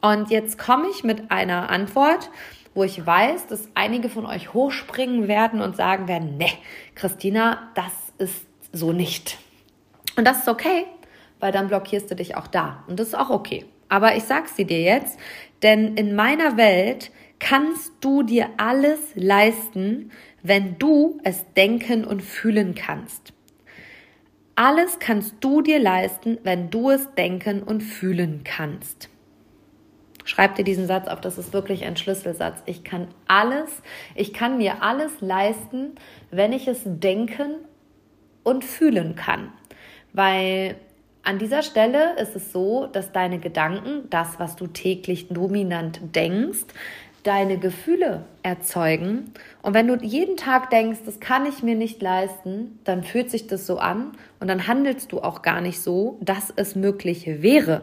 Und 0.00 0.30
jetzt 0.30 0.58
komme 0.58 0.86
ich 0.90 1.02
mit 1.02 1.30
einer 1.30 1.70
Antwort, 1.70 2.30
wo 2.74 2.84
ich 2.84 3.04
weiß, 3.04 3.48
dass 3.48 3.68
einige 3.74 4.08
von 4.08 4.24
euch 4.24 4.54
hochspringen 4.54 5.26
werden 5.26 5.60
und 5.60 5.76
sagen 5.76 6.06
werden, 6.06 6.36
ne, 6.36 6.48
Christina, 6.94 7.70
das 7.74 7.92
ist 8.18 8.46
so 8.72 8.92
nicht. 8.92 9.38
Und 10.16 10.26
das 10.26 10.38
ist 10.38 10.48
okay, 10.48 10.86
weil 11.40 11.52
dann 11.52 11.68
blockierst 11.68 12.10
du 12.10 12.16
dich 12.16 12.36
auch 12.36 12.46
da. 12.46 12.84
Und 12.86 12.98
das 12.98 13.08
ist 13.08 13.14
auch 13.14 13.30
okay. 13.30 13.64
Aber 13.88 14.16
ich 14.16 14.24
sag's 14.24 14.56
sie 14.56 14.64
dir 14.64 14.80
jetzt, 14.80 15.18
denn 15.62 15.96
in 15.96 16.14
meiner 16.14 16.56
Welt 16.56 17.10
kannst 17.38 17.92
du 18.00 18.22
dir 18.22 18.48
alles 18.56 18.98
leisten, 19.14 20.10
wenn 20.42 20.78
du 20.78 21.20
es 21.24 21.44
denken 21.54 22.04
und 22.04 22.22
fühlen 22.22 22.74
kannst. 22.74 23.32
Alles 24.54 24.98
kannst 24.98 25.36
du 25.40 25.62
dir 25.62 25.78
leisten, 25.78 26.38
wenn 26.42 26.70
du 26.70 26.90
es 26.90 27.14
denken 27.14 27.62
und 27.62 27.80
fühlen 27.80 28.42
kannst. 28.42 29.08
Schreib 30.24 30.56
dir 30.56 30.64
diesen 30.64 30.86
Satz 30.86 31.08
auf, 31.08 31.20
das 31.20 31.38
ist 31.38 31.52
wirklich 31.52 31.84
ein 31.84 31.96
Schlüsselsatz. 31.96 32.60
Ich 32.66 32.84
kann 32.84 33.08
alles, 33.28 33.82
ich 34.14 34.34
kann 34.34 34.58
mir 34.58 34.82
alles 34.82 35.20
leisten, 35.20 35.92
wenn 36.30 36.52
ich 36.52 36.68
es 36.68 36.82
denken 36.84 37.54
und 38.42 38.64
fühlen 38.64 39.14
kann. 39.14 39.52
Weil 40.12 40.76
an 41.22 41.38
dieser 41.38 41.62
Stelle 41.62 42.16
ist 42.18 42.34
es 42.36 42.52
so, 42.52 42.86
dass 42.86 43.12
deine 43.12 43.38
Gedanken, 43.38 44.08
das, 44.10 44.38
was 44.38 44.56
du 44.56 44.66
täglich 44.66 45.28
dominant 45.28 46.00
denkst, 46.14 46.64
deine 47.22 47.58
Gefühle 47.58 48.24
erzeugen. 48.42 49.32
Und 49.60 49.74
wenn 49.74 49.86
du 49.86 49.96
jeden 49.96 50.36
Tag 50.36 50.70
denkst, 50.70 51.00
das 51.04 51.20
kann 51.20 51.44
ich 51.46 51.62
mir 51.62 51.74
nicht 51.74 52.00
leisten, 52.00 52.78
dann 52.84 53.02
fühlt 53.02 53.30
sich 53.30 53.46
das 53.46 53.66
so 53.66 53.78
an 53.78 54.12
und 54.40 54.48
dann 54.48 54.66
handelst 54.66 55.12
du 55.12 55.20
auch 55.20 55.42
gar 55.42 55.60
nicht 55.60 55.80
so, 55.80 56.18
dass 56.22 56.52
es 56.56 56.74
möglich 56.74 57.26
wäre, 57.26 57.82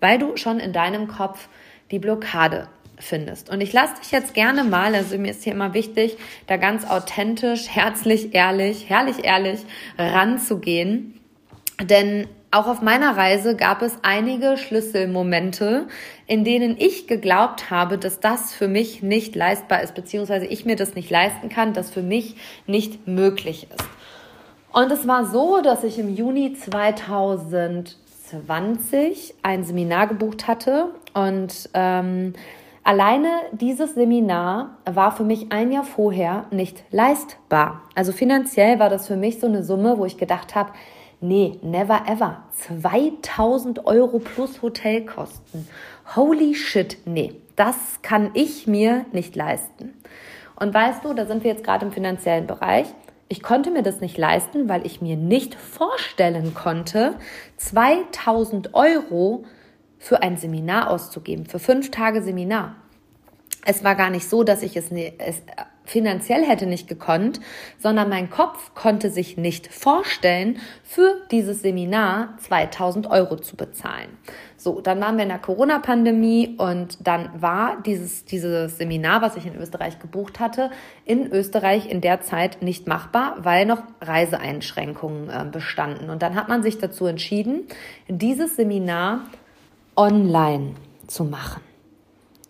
weil 0.00 0.18
du 0.18 0.36
schon 0.36 0.60
in 0.60 0.72
deinem 0.72 1.08
Kopf 1.08 1.48
die 1.90 1.98
Blockade 1.98 2.68
findest. 2.98 3.50
Und 3.50 3.60
ich 3.60 3.72
lasse 3.72 4.00
dich 4.00 4.10
jetzt 4.12 4.32
gerne 4.32 4.64
mal, 4.64 4.94
also 4.94 5.18
mir 5.18 5.32
ist 5.32 5.44
hier 5.44 5.52
immer 5.52 5.74
wichtig, 5.74 6.16
da 6.46 6.56
ganz 6.56 6.88
authentisch, 6.88 7.68
herzlich, 7.68 8.34
ehrlich, 8.34 8.88
herrlich 8.88 9.24
ehrlich 9.24 9.60
ranzugehen. 9.98 11.20
Denn 11.82 12.26
auch 12.50 12.66
auf 12.66 12.82
meiner 12.82 13.16
Reise 13.16 13.54
gab 13.56 13.80
es 13.82 13.98
einige 14.02 14.56
Schlüsselmomente, 14.56 15.86
in 16.26 16.42
denen 16.44 16.76
ich 16.78 17.06
geglaubt 17.06 17.70
habe, 17.70 17.98
dass 17.98 18.18
das 18.20 18.54
für 18.54 18.68
mich 18.68 19.02
nicht 19.02 19.34
leistbar 19.34 19.82
ist, 19.82 19.94
beziehungsweise 19.94 20.46
ich 20.46 20.64
mir 20.64 20.76
das 20.76 20.94
nicht 20.94 21.10
leisten 21.10 21.48
kann, 21.48 21.72
das 21.72 21.90
für 21.90 22.02
mich 22.02 22.36
nicht 22.66 23.08
möglich 23.08 23.66
ist. 23.74 23.82
Und 24.72 24.92
es 24.92 25.08
war 25.08 25.26
so, 25.26 25.60
dass 25.60 25.84
ich 25.84 25.98
im 25.98 26.14
Juni 26.14 26.54
2020 26.54 29.34
ein 29.42 29.64
Seminar 29.64 30.06
gebucht 30.06 30.46
hatte 30.46 30.90
und 31.14 31.68
ähm, 31.74 32.34
Alleine 32.86 33.28
dieses 33.50 33.96
Seminar 33.96 34.76
war 34.84 35.10
für 35.10 35.24
mich 35.24 35.50
ein 35.50 35.72
Jahr 35.72 35.82
vorher 35.82 36.44
nicht 36.52 36.84
leistbar. 36.92 37.82
Also 37.96 38.12
finanziell 38.12 38.78
war 38.78 38.88
das 38.88 39.08
für 39.08 39.16
mich 39.16 39.40
so 39.40 39.48
eine 39.48 39.64
Summe, 39.64 39.98
wo 39.98 40.04
ich 40.04 40.18
gedacht 40.18 40.54
habe, 40.54 40.70
nee, 41.20 41.58
never 41.62 42.02
ever. 42.06 42.44
2000 42.52 43.86
Euro 43.86 44.18
plus 44.18 44.62
Hotelkosten. 44.62 45.68
Holy 46.14 46.54
shit, 46.54 46.98
nee, 47.04 47.40
das 47.56 47.76
kann 48.02 48.30
ich 48.34 48.66
mir 48.66 49.06
nicht 49.12 49.34
leisten. 49.36 49.94
Und 50.58 50.72
weißt 50.72 51.04
du, 51.04 51.12
da 51.14 51.26
sind 51.26 51.44
wir 51.44 51.50
jetzt 51.50 51.64
gerade 51.64 51.86
im 51.86 51.92
finanziellen 51.92 52.46
Bereich. 52.46 52.86
Ich 53.28 53.42
konnte 53.42 53.70
mir 53.70 53.82
das 53.82 54.00
nicht 54.00 54.16
leisten, 54.16 54.68
weil 54.68 54.86
ich 54.86 55.00
mir 55.00 55.16
nicht 55.16 55.54
vorstellen 55.54 56.54
konnte, 56.54 57.16
2000 57.56 58.74
Euro 58.74 59.44
für 59.98 60.22
ein 60.22 60.36
Seminar 60.36 60.90
auszugeben, 60.90 61.46
für 61.46 61.58
fünf 61.58 61.90
Tage 61.90 62.22
Seminar. 62.22 62.76
Es 63.64 63.82
war 63.82 63.96
gar 63.96 64.10
nicht 64.10 64.28
so, 64.28 64.44
dass 64.44 64.62
ich 64.62 64.76
es, 64.76 64.92
es 64.92 65.42
finanziell 65.86 66.44
hätte 66.44 66.66
nicht 66.66 66.88
gekonnt, 66.88 67.40
sondern 67.78 68.08
mein 68.08 68.28
Kopf 68.28 68.74
konnte 68.74 69.10
sich 69.10 69.36
nicht 69.36 69.72
vorstellen, 69.72 70.58
für 70.82 71.22
dieses 71.30 71.62
Seminar 71.62 72.36
2000 72.38 73.10
Euro 73.10 73.36
zu 73.36 73.56
bezahlen. 73.56 74.08
So, 74.56 74.80
dann 74.80 75.00
waren 75.00 75.16
wir 75.16 75.22
in 75.22 75.28
der 75.28 75.38
Corona-Pandemie 75.38 76.56
und 76.58 76.98
dann 77.06 77.30
war 77.40 77.80
dieses, 77.82 78.24
dieses 78.24 78.78
Seminar, 78.78 79.22
was 79.22 79.36
ich 79.36 79.46
in 79.46 79.54
Österreich 79.54 79.98
gebucht 79.98 80.40
hatte, 80.40 80.70
in 81.04 81.30
Österreich 81.30 81.88
in 81.88 82.00
der 82.00 82.20
Zeit 82.20 82.62
nicht 82.62 82.86
machbar, 82.86 83.36
weil 83.38 83.66
noch 83.66 83.82
Reiseeinschränkungen 84.00 85.30
äh, 85.30 85.44
bestanden. 85.50 86.10
Und 86.10 86.22
dann 86.22 86.34
hat 86.34 86.48
man 86.48 86.62
sich 86.62 86.78
dazu 86.78 87.06
entschieden, 87.06 87.68
dieses 88.08 88.56
Seminar 88.56 89.20
online 89.94 90.74
zu 91.06 91.24
machen. 91.24 91.65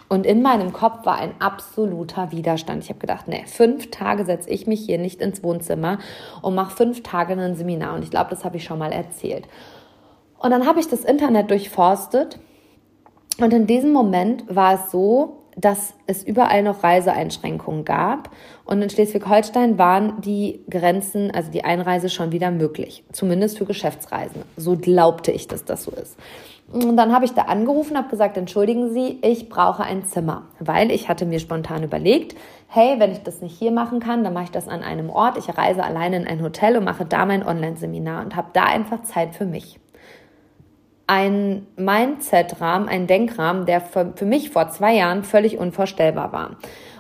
Und 0.09 0.25
in 0.25 0.41
meinem 0.43 0.73
Kopf 0.73 1.05
war 1.05 1.19
ein 1.19 1.35
absoluter 1.41 2.31
Widerstand. 2.31 2.85
Ich 2.85 2.91
habe 2.91 3.01
gedacht, 3.01 3.27
nee, 3.27 3.45
fünf 3.47 3.91
Tage 3.91 4.25
setze 4.25 4.51
ich 4.51 4.67
mich 4.67 4.81
hier 4.81 4.99
nicht 4.99 5.21
ins 5.21 5.43
Wohnzimmer 5.43 5.99
und 6.43 6.55
mache 6.55 6.77
fünf 6.77 7.03
Tage 7.03 7.33
ein 7.33 7.57
Seminar. 7.57 7.95
Und 7.95 8.03
ich 8.03 8.11
glaube, 8.11 8.31
das 8.31 8.45
habe 8.45 8.57
ich 8.57 8.65
schon 8.65 8.79
mal 8.79 8.93
erzählt. 8.93 9.49
Und 10.39 10.51
dann 10.51 10.67
habe 10.67 10.81
ich 10.81 10.89
das 10.89 11.05
Internet 11.05 11.51
durchforstet. 11.51 12.39
Und 13.41 13.53
in 13.53 13.67
diesem 13.67 13.93
Moment 13.93 14.45
war 14.49 14.75
es 14.75 14.91
so, 14.91 15.43
dass 15.57 15.95
es 16.07 16.23
überall 16.23 16.63
noch 16.63 16.85
Reiseeinschränkungen 16.85 17.85
gab. 17.85 18.31
Und 18.65 18.83
in 18.83 18.91
Schleswig-Holstein 18.91 19.79
waren 19.79 20.21
die 20.21 20.61
Grenzen, 20.71 21.31
also 21.31 21.51
die 21.51 21.65
Einreise 21.65 22.11
schon 22.11 22.31
wieder 22.31 22.51
möglich. 22.51 23.05
Zumindest 23.11 23.59
für 23.59 23.65
Geschäftsreisen. 23.65 24.43
So 24.57 24.77
glaubte 24.77 25.33
ich, 25.33 25.49
dass 25.49 25.65
das 25.65 25.85
so 25.85 25.91
ist. 25.93 26.17
Und 26.73 26.97
dann 26.97 27.15
habe 27.15 27.25
ich 27.25 27.33
da 27.33 27.43
angerufen, 27.43 27.97
habe 27.97 28.09
gesagt, 28.09 28.37
entschuldigen 28.37 28.93
Sie, 28.93 29.21
ich 29.23 29.49
brauche 29.49 29.85
ein 29.85 30.05
Zimmer, 30.05 30.49
weil 30.59 30.91
ich 30.91 31.09
hatte 31.09 31.25
mir 31.25 31.39
spontan 31.39 31.85
überlegt, 31.85 32.37
hey, 32.67 32.99
wenn 32.99 33.13
ich 33.13 33.23
das 33.23 33.41
nicht 33.41 33.57
hier 33.57 33.71
machen 33.71 34.01
kann, 34.01 34.25
dann 34.25 34.33
mache 34.33 34.45
ich 34.45 34.51
das 34.51 34.67
an 34.67 34.83
einem 34.83 35.09
Ort. 35.09 35.39
Ich 35.39 35.57
reise 35.57 35.85
alleine 35.85 36.17
in 36.17 36.27
ein 36.27 36.43
Hotel 36.43 36.77
und 36.77 36.85
mache 36.85 37.05
da 37.05 37.25
mein 37.25 37.47
Online-Seminar 37.47 38.25
und 38.25 38.35
habe 38.35 38.49
da 38.53 38.65
einfach 38.65 39.03
Zeit 39.03 39.37
für 39.37 39.47
mich. 39.47 39.79
Ein 41.07 41.69
Mindset-Rahmen, 41.77 42.89
ein 42.89 43.07
Denkrahmen, 43.07 43.65
der 43.65 43.81
für, 43.81 44.13
für 44.17 44.27
mich 44.27 44.51
vor 44.51 44.69
zwei 44.71 44.97
Jahren 44.97 45.23
völlig 45.23 45.59
unvorstellbar 45.59 46.33
war. 46.33 46.57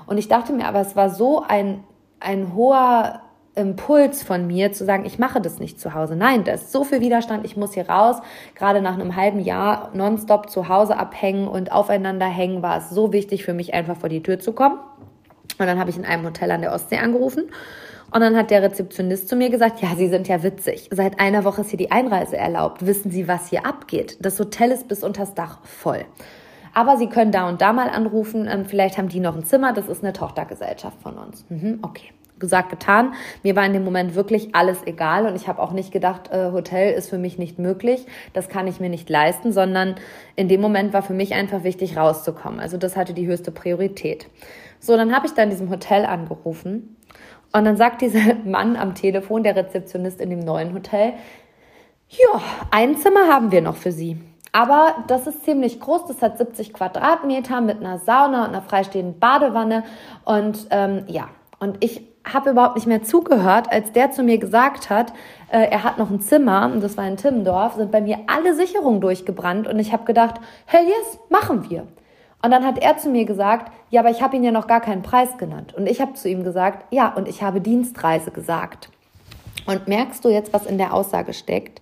Und 0.07 0.19
ich 0.19 0.29
dachte 0.29 0.53
mir 0.53 0.69
aber, 0.69 0.81
es 0.81 0.95
war 0.95 1.11
so 1.11 1.43
ein, 1.43 1.83
ein 2.21 2.55
hoher 2.55 3.21
Impuls 3.57 4.23
von 4.23 4.47
mir 4.47 4.73
zu 4.73 4.85
sagen, 4.85 5.07
ich 5.07 5.19
mache 5.19 5.41
das 5.41 5.59
nicht 5.59 5.81
zu 5.81 5.95
Hause. 5.95 6.15
Nein, 6.15 6.45
da 6.45 6.53
ist 6.53 6.73
so 6.73 6.85
viel 6.85 7.01
Widerstand, 7.01 7.45
ich 7.47 7.57
muss 7.57 7.73
hier 7.73 7.89
raus. 7.89 8.17
Gerade 8.55 8.83
nach 8.83 8.95
einem 8.95 9.17
halben 9.17 9.41
Jahr 9.41 9.91
nonstop 9.95 10.51
zu 10.51 10.69
Hause 10.69 10.99
abhängen 10.99 11.49
und 11.49 11.73
aufeinander 11.73 12.27
hängen, 12.27 12.63
war 12.63 12.79
es 12.79 12.91
so 12.91 13.13
wichtig 13.13 13.45
für 13.45 13.55
mich, 13.55 13.73
einfach 13.73 13.97
vor 13.97 14.11
die 14.11 14.23
Tür 14.23 14.39
zu 14.39 14.53
kommen. 14.53 14.79
Und 15.59 15.67
dann 15.67 15.79
habe 15.79 15.89
ich 15.89 15.97
in 15.97 16.05
einem 16.05 16.25
Hotel 16.27 16.51
an 16.51 16.61
der 16.61 16.73
Ostsee 16.73 16.99
angerufen. 16.99 17.45
Und 18.13 18.21
dann 18.21 18.37
hat 18.37 18.51
der 18.51 18.63
Rezeptionist 18.63 19.29
zu 19.29 19.37
mir 19.37 19.49
gesagt, 19.49 19.81
ja, 19.81 19.89
Sie 19.97 20.09
sind 20.09 20.29
ja 20.29 20.43
witzig. 20.43 20.91
Seit 20.93 21.19
einer 21.19 21.45
Woche 21.45 21.63
ist 21.63 21.71
hier 21.71 21.79
die 21.79 21.91
Einreise 21.91 22.37
erlaubt. 22.37 22.87
Wissen 22.87 23.11
Sie, 23.11 23.27
was 23.27 23.49
hier 23.49 23.67
abgeht? 23.67 24.19
Das 24.21 24.39
Hotel 24.39 24.71
ist 24.71 24.87
bis 24.87 25.03
unters 25.03 25.35
Dach 25.35 25.59
voll. 25.65 26.05
Aber 26.75 26.99
Sie 26.99 27.09
können 27.09 27.33
da 27.33 27.49
und 27.49 27.63
da 27.63 27.73
mal 27.73 27.89
anrufen. 27.89 28.47
Ähm, 28.51 28.67
vielleicht 28.67 28.99
haben 28.99 29.09
die 29.09 29.21
noch 29.21 29.35
ein 29.35 29.45
Zimmer. 29.45 29.73
Das 29.73 29.89
ist 29.89 30.05
eine 30.05 30.13
Tochtergesellschaft 30.13 31.01
von 31.01 31.17
uns. 31.17 31.47
Mhm, 31.49 31.79
okay 31.81 32.13
gesagt, 32.39 32.71
getan. 32.71 33.15
Mir 33.43 33.57
war 33.57 33.65
in 33.65 33.73
dem 33.73 33.85
Moment 33.85 34.15
wirklich 34.15 34.55
alles 34.55 34.87
egal 34.87 35.27
und 35.27 35.37
ich 35.37 35.49
habe 35.49 35.63
auch 35.63 35.73
nicht 35.73 35.93
gedacht, 35.93 36.31
äh, 36.33 36.53
Hotel 36.53 36.93
ist 36.93 37.11
für 37.11 37.19
mich 37.19 37.39
nicht 37.39 37.59
möglich, 37.59 38.07
das 38.33 38.49
kann 38.49 38.67
ich 38.67 38.81
mir 38.81 38.89
nicht 38.91 39.09
leisten, 39.09 39.53
sondern 39.53 39.97
in 40.37 40.49
dem 40.49 40.61
Moment 40.61 40.93
war 40.93 41.03
für 41.03 41.15
mich 41.15 41.35
einfach 41.35 41.65
wichtig, 41.65 41.97
rauszukommen. 41.97 42.61
Also 42.61 42.77
das 42.77 42.97
hatte 42.97 43.15
die 43.15 43.27
höchste 43.27 43.51
Priorität. 43.51 44.27
So, 44.81 44.97
dann 44.97 45.15
habe 45.15 45.27
ich 45.27 45.33
da 45.33 45.43
in 45.43 45.51
diesem 45.51 45.71
Hotel 45.71 46.05
angerufen 46.05 46.97
und 47.53 47.65
dann 47.65 47.77
sagt 47.77 48.03
dieser 48.03 48.35
Mann 48.45 48.77
am 48.77 48.95
Telefon, 48.95 49.43
der 49.43 49.57
Rezeptionist 49.57 50.21
in 50.21 50.31
dem 50.31 50.41
neuen 50.41 50.75
Hotel, 50.75 51.15
ja, 52.09 52.41
ein 52.71 52.97
Zimmer 52.97 53.27
haben 53.29 53.51
wir 53.51 53.63
noch 53.63 53.77
für 53.77 53.91
Sie. 53.91 54.21
Aber 54.53 55.05
das 55.09 55.27
ist 55.27 55.45
ziemlich 55.45 55.81
groß, 55.81 56.07
das 56.07 56.23
hat 56.23 56.39
70 56.39 56.73
Quadratmeter 56.73 57.61
mit 57.61 57.81
einer 57.81 57.99
Sauna 57.99 58.45
und 58.45 58.51
einer 58.51 58.63
freistehenden 58.63 59.19
Badewanne. 59.19 59.85
Und 60.25 60.69
ähm, 60.71 61.05
ja, 61.09 61.29
und 61.59 61.83
ich 61.85 62.16
habe 62.33 62.51
überhaupt 62.51 62.77
nicht 62.77 62.87
mehr 62.87 63.03
zugehört, 63.03 63.71
als 63.71 63.93
der 63.93 64.11
zu 64.11 64.23
mir 64.23 64.39
gesagt 64.39 64.91
hat, 64.91 65.13
äh, 65.51 65.69
er 65.71 65.85
hat 65.85 65.99
noch 65.99 66.11
ein 66.11 66.21
Zimmer, 66.21 66.71
und 66.73 66.83
das 66.83 66.97
war 66.97 67.07
in 67.07 67.17
Timmendorf, 67.17 67.75
sind 67.75 67.91
bei 67.91 68.01
mir 68.01 68.19
alle 68.27 68.55
Sicherungen 68.55 69.01
durchgebrannt 69.01 69.69
und 69.69 69.79
ich 69.79 69.93
habe 69.93 70.05
gedacht, 70.05 70.37
hey, 70.67 70.85
yes, 70.85 71.19
machen 71.31 71.69
wir. 71.71 71.87
Und 72.43 72.51
dann 72.51 72.65
hat 72.65 72.79
er 72.79 72.97
zu 72.99 73.09
mir 73.09 73.25
gesagt, 73.25 73.73
ja, 73.91 74.01
aber 74.01 74.11
ich 74.11 74.23
habe 74.23 74.37
ihn 74.37 74.45
ja 74.45 74.53
noch 74.53 74.67
gar 74.67 74.81
keinen 74.81 75.03
Preis 75.03 75.37
genannt. 75.39 75.75
Und 75.75 75.89
ich 75.89 76.01
habe 76.01 76.15
zu 76.15 76.29
ihm 76.29 76.45
gesagt, 76.45 76.93
ja, 76.93 77.09
und 77.09 77.29
ich 77.29 77.43
habe 77.43 77.61
Dienstreise 77.61 78.31
gesagt. 78.31 78.91
Und 79.67 79.89
merkst 79.89 80.25
du 80.25 80.29
jetzt, 80.29 80.53
was 80.53 80.67
in 80.67 80.79
der 80.79 80.93
Aussage 80.93 81.33
steckt? 81.33 81.81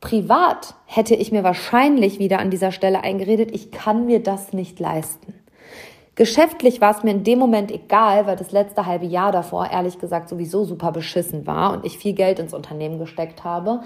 Privat 0.00 0.74
hätte 0.86 1.14
ich 1.14 1.32
mir 1.32 1.42
wahrscheinlich 1.42 2.18
wieder 2.18 2.38
an 2.38 2.50
dieser 2.50 2.72
Stelle 2.72 3.02
eingeredet, 3.02 3.50
ich 3.52 3.72
kann 3.72 4.06
mir 4.06 4.22
das 4.22 4.52
nicht 4.52 4.78
leisten. 4.78 5.34
Geschäftlich 6.18 6.80
war 6.80 6.90
es 6.90 7.04
mir 7.04 7.12
in 7.12 7.22
dem 7.22 7.38
Moment 7.38 7.70
egal, 7.70 8.26
weil 8.26 8.34
das 8.34 8.50
letzte 8.50 8.86
halbe 8.86 9.06
Jahr 9.06 9.30
davor 9.30 9.70
ehrlich 9.70 10.00
gesagt 10.00 10.28
sowieso 10.28 10.64
super 10.64 10.90
beschissen 10.90 11.46
war 11.46 11.72
und 11.72 11.86
ich 11.86 11.96
viel 11.96 12.12
Geld 12.12 12.40
ins 12.40 12.52
Unternehmen 12.52 12.98
gesteckt 12.98 13.44
habe. 13.44 13.82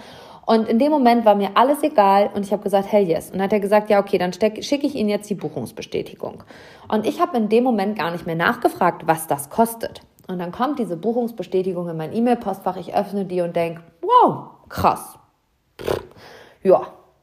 Und 0.47 0.67
in 0.67 0.79
dem 0.79 0.91
Moment 0.91 1.27
war 1.27 1.35
mir 1.35 1.51
alles 1.57 1.83
egal 1.83 2.31
und 2.33 2.47
ich 2.47 2.53
habe 2.55 2.63
gesagt, 2.63 2.91
hey 2.91 3.05
yes. 3.05 3.27
Und 3.27 3.35
dann 3.35 3.43
hat 3.43 3.53
er 3.53 3.61
gesagt, 3.61 3.91
ja 3.91 4.01
okay, 4.01 4.17
dann 4.17 4.33
schicke 4.33 4.87
ich 4.87 4.95
Ihnen 4.95 5.11
jetzt 5.11 5.29
die 5.29 5.35
Buchungsbestätigung. 5.35 6.43
Und 6.89 7.07
ich 7.07 7.21
habe 7.21 7.37
in 7.37 7.51
dem 7.51 7.65
Moment 7.65 7.99
gar 7.99 8.11
nicht 8.11 8.25
mehr 8.25 8.35
nachgefragt, 8.35 9.07
was 9.07 9.27
das 9.27 9.51
kostet. 9.51 10.01
Und 10.27 10.39
dann 10.39 10.53
kommt 10.53 10.79
diese 10.79 10.97
Buchungsbestätigung 10.97 11.87
in 11.91 11.99
mein 11.99 12.15
E-Mail-Postfach, 12.15 12.79
ich 12.79 12.95
öffne 12.95 13.27
die 13.27 13.43
und 13.43 13.55
denke, 13.55 13.83
wow, 14.01 14.53
krass. 14.71 15.19
Pff, 15.79 16.03
ja, 16.63 16.81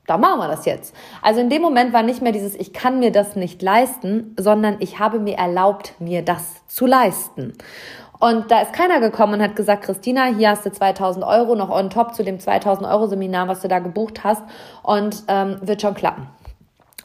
da 0.09 0.17
machen 0.17 0.39
wir 0.39 0.47
das 0.47 0.65
jetzt. 0.65 0.95
Also 1.21 1.39
in 1.39 1.49
dem 1.49 1.61
Moment 1.61 1.93
war 1.93 2.01
nicht 2.01 2.21
mehr 2.21 2.31
dieses, 2.31 2.55
ich 2.55 2.73
kann 2.73 2.99
mir 2.99 3.11
das 3.11 3.35
nicht 3.35 3.61
leisten, 3.61 4.35
sondern 4.37 4.77
ich 4.79 4.97
habe 4.97 5.19
mir 5.19 5.37
erlaubt, 5.37 5.93
mir 5.99 6.23
das 6.23 6.65
zu 6.67 6.87
leisten. 6.87 7.53
Und 8.19 8.51
da 8.51 8.61
ist 8.61 8.73
keiner 8.73 8.99
gekommen 8.99 9.35
und 9.35 9.41
hat 9.41 9.55
gesagt, 9.55 9.83
Christina, 9.83 10.25
hier 10.25 10.49
hast 10.49 10.65
du 10.65 10.71
2000 10.71 11.23
Euro 11.23 11.55
noch 11.55 11.69
on 11.69 11.89
top 11.89 12.15
zu 12.15 12.23
dem 12.23 12.39
2000 12.39 12.87
Euro 12.87 13.07
Seminar, 13.07 13.47
was 13.47 13.61
du 13.61 13.67
da 13.67 13.79
gebucht 13.79 14.23
hast 14.23 14.43
und 14.83 15.23
ähm, 15.27 15.57
wird 15.61 15.81
schon 15.81 15.93
klappen. 15.93 16.27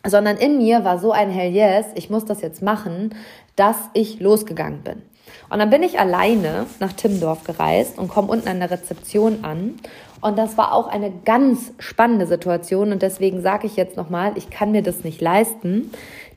sondern 0.07 0.37
in 0.37 0.59
mir 0.59 0.85
war 0.85 0.99
so 0.99 1.13
ein 1.13 1.31
Hell 1.31 1.53
yes, 1.53 1.87
ich 1.95 2.11
muss 2.11 2.25
das 2.25 2.41
jetzt 2.41 2.63
machen, 2.63 3.15
dass 3.57 3.77
ich 3.93 4.21
losgegangen 4.21 4.83
bin. 4.83 5.03
Und 5.51 5.59
dann 5.59 5.71
bin 5.71 5.83
ich 5.83 5.99
alleine 5.99 6.67
nach 6.81 6.93
Timmendorf 6.93 7.45
gereist 7.45 7.99
und 7.99 8.09
komme 8.09 8.29
unten 8.29 8.49
an 8.49 8.61
der 8.61 8.71
Rezeption 8.71 9.45
an. 9.45 9.75
Und 10.21 10.39
das 10.39 10.57
war 10.57 10.73
auch 10.73 10.89
eine 10.89 11.13
ganz 11.25 11.73
spannende 11.79 12.27
Situation. 12.27 12.93
Und 12.93 13.03
deswegen 13.03 13.43
sage 13.43 13.67
ich 13.67 13.77
jetzt 13.77 13.97
nochmal, 13.97 14.33
ich 14.37 14.51
kann 14.51 14.73
mir 14.73 14.83
das 14.83 15.05
nicht 15.05 15.21
leisten. 15.21 15.91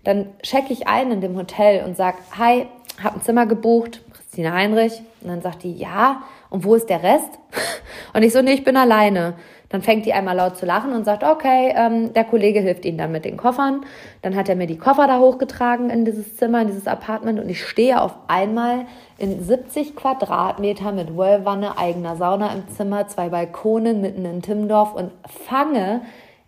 Dann 0.04 0.28
checke 0.42 0.74
ich 0.74 0.88
ein 0.88 1.12
in 1.12 1.22
dem 1.22 1.38
Hotel 1.38 1.86
und 1.86 1.96
sage, 1.96 2.18
hi, 2.38 2.68
hab 3.02 3.16
ein 3.16 3.22
Zimmer 3.22 3.46
gebucht, 3.46 4.02
Christine 4.14 4.54
Heinrich. 4.54 5.02
Und 5.22 5.30
dann 5.30 5.42
sagt 5.42 5.64
die, 5.64 5.74
ja, 5.74 6.24
und 6.50 6.64
wo 6.64 6.76
ist 6.76 6.90
der 6.90 7.04
Rest? 7.04 7.30
Und 8.14 8.24
ich 8.24 8.34
so, 8.34 8.42
nee, 8.42 8.54
ich 8.54 8.64
bin 8.64 8.78
alleine. 8.78 9.34
Dann 9.70 9.82
fängt 9.82 10.06
die 10.06 10.14
einmal 10.14 10.36
laut 10.36 10.56
zu 10.58 10.66
lachen 10.66 10.94
und 10.94 11.04
sagt, 11.04 11.24
okay, 11.24 11.74
ähm, 11.76 12.14
der 12.14 12.24
Kollege 12.24 12.62
hilft 12.62 12.86
ihnen 12.86 12.98
dann 12.98 13.12
mit 13.12 13.26
den 13.26 13.36
Koffern. 13.36 13.86
Dann 14.22 14.36
hat 14.36 14.48
er 14.48 14.56
mir 14.56 14.68
die 14.68 14.78
Koffer 14.78 15.08
da 15.08 15.20
hochgetragen 15.20 15.90
in 15.90 16.06
dieses 16.06 16.38
Zimmer, 16.38 16.62
in 16.62 16.68
dieses 16.68 16.88
Apartment 16.88 17.40
und 17.40 17.50
ich 17.50 17.66
stehe 17.66 18.02
auf 18.02 18.14
einmal 18.28 18.86
in 19.18 19.44
70 19.44 19.96
Quadratmeter 19.96 20.92
mit 20.92 21.18
Wellwanne, 21.18 21.78
eigener 21.78 22.16
Sauna 22.16 22.54
im 22.54 22.68
Zimmer, 22.70 23.08
zwei 23.08 23.30
Balkonen 23.30 24.02
mitten 24.02 24.24
in 24.26 24.42
Timmendorf 24.42 24.94
und 24.94 25.12
fange 25.26 26.02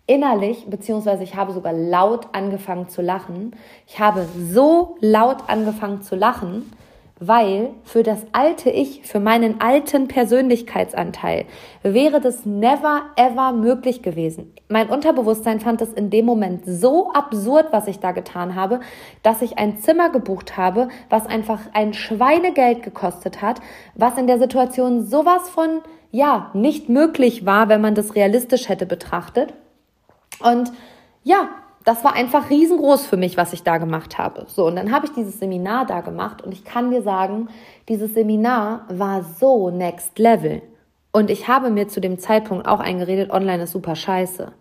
innerlich, 0.06 0.66
beziehungsweise 0.68 1.22
ich 1.22 1.36
habe 1.36 1.52
sogar 1.52 1.72
laut 1.72 2.28
angefangen 2.32 2.88
zu 2.88 3.00
lachen. 3.02 3.54
Ich 3.86 4.00
habe 4.00 4.26
so 4.50 4.96
laut 5.00 5.48
angefangen 5.48 6.02
zu 6.02 6.16
lachen, 6.16 6.72
weil 7.20 7.74
für 7.84 8.02
das 8.02 8.26
alte 8.32 8.70
Ich, 8.70 9.02
für 9.02 9.20
meinen 9.20 9.60
alten 9.60 10.08
Persönlichkeitsanteil 10.08 11.44
wäre 11.82 12.18
das 12.18 12.46
never 12.46 13.02
ever 13.16 13.52
möglich 13.52 14.02
gewesen. 14.02 14.54
Mein 14.68 14.88
Unterbewusstsein 14.88 15.60
fand 15.60 15.82
es 15.82 15.92
in 15.92 16.08
dem 16.08 16.24
Moment 16.24 16.62
so 16.64 17.12
absurd, 17.12 17.66
was 17.72 17.86
ich 17.88 18.00
da 18.00 18.12
getan 18.12 18.54
habe, 18.54 18.80
dass 19.22 19.42
ich 19.42 19.58
ein 19.58 19.78
Zimmer 19.78 20.08
gebucht 20.08 20.56
habe, 20.56 20.88
was 21.10 21.26
einfach 21.26 21.60
ein 21.74 21.92
Schweinegeld 21.92 22.82
gekostet 22.82 23.42
hat, 23.42 23.60
was 23.94 24.16
in 24.16 24.26
der 24.26 24.38
Situation 24.38 25.04
sowas 25.04 25.50
von, 25.50 25.82
ja, 26.10 26.50
nicht 26.54 26.88
möglich 26.88 27.44
war, 27.44 27.68
wenn 27.68 27.82
man 27.82 27.94
das 27.94 28.14
realistisch 28.14 28.70
hätte 28.70 28.86
betrachtet. 28.86 29.52
Und 30.42 30.72
ja, 31.22 31.50
das 31.84 32.04
war 32.04 32.14
einfach 32.14 32.50
riesengroß 32.50 33.06
für 33.06 33.16
mich, 33.16 33.36
was 33.36 33.52
ich 33.52 33.62
da 33.62 33.78
gemacht 33.78 34.18
habe. 34.18 34.44
So, 34.48 34.66
und 34.66 34.76
dann 34.76 34.92
habe 34.92 35.06
ich 35.06 35.12
dieses 35.12 35.38
Seminar 35.38 35.86
da 35.86 36.00
gemacht 36.00 36.42
und 36.42 36.52
ich 36.52 36.64
kann 36.64 36.90
dir 36.90 37.02
sagen, 37.02 37.48
dieses 37.88 38.14
Seminar 38.14 38.84
war 38.88 39.22
so 39.22 39.70
next 39.70 40.18
level. 40.18 40.62
Und 41.12 41.28
ich 41.28 41.48
habe 41.48 41.70
mir 41.70 41.88
zu 41.88 42.00
dem 42.00 42.18
Zeitpunkt 42.18 42.68
auch 42.68 42.78
eingeredet, 42.78 43.30
online 43.30 43.64
ist 43.64 43.72
super 43.72 43.96
scheiße. 43.96 44.52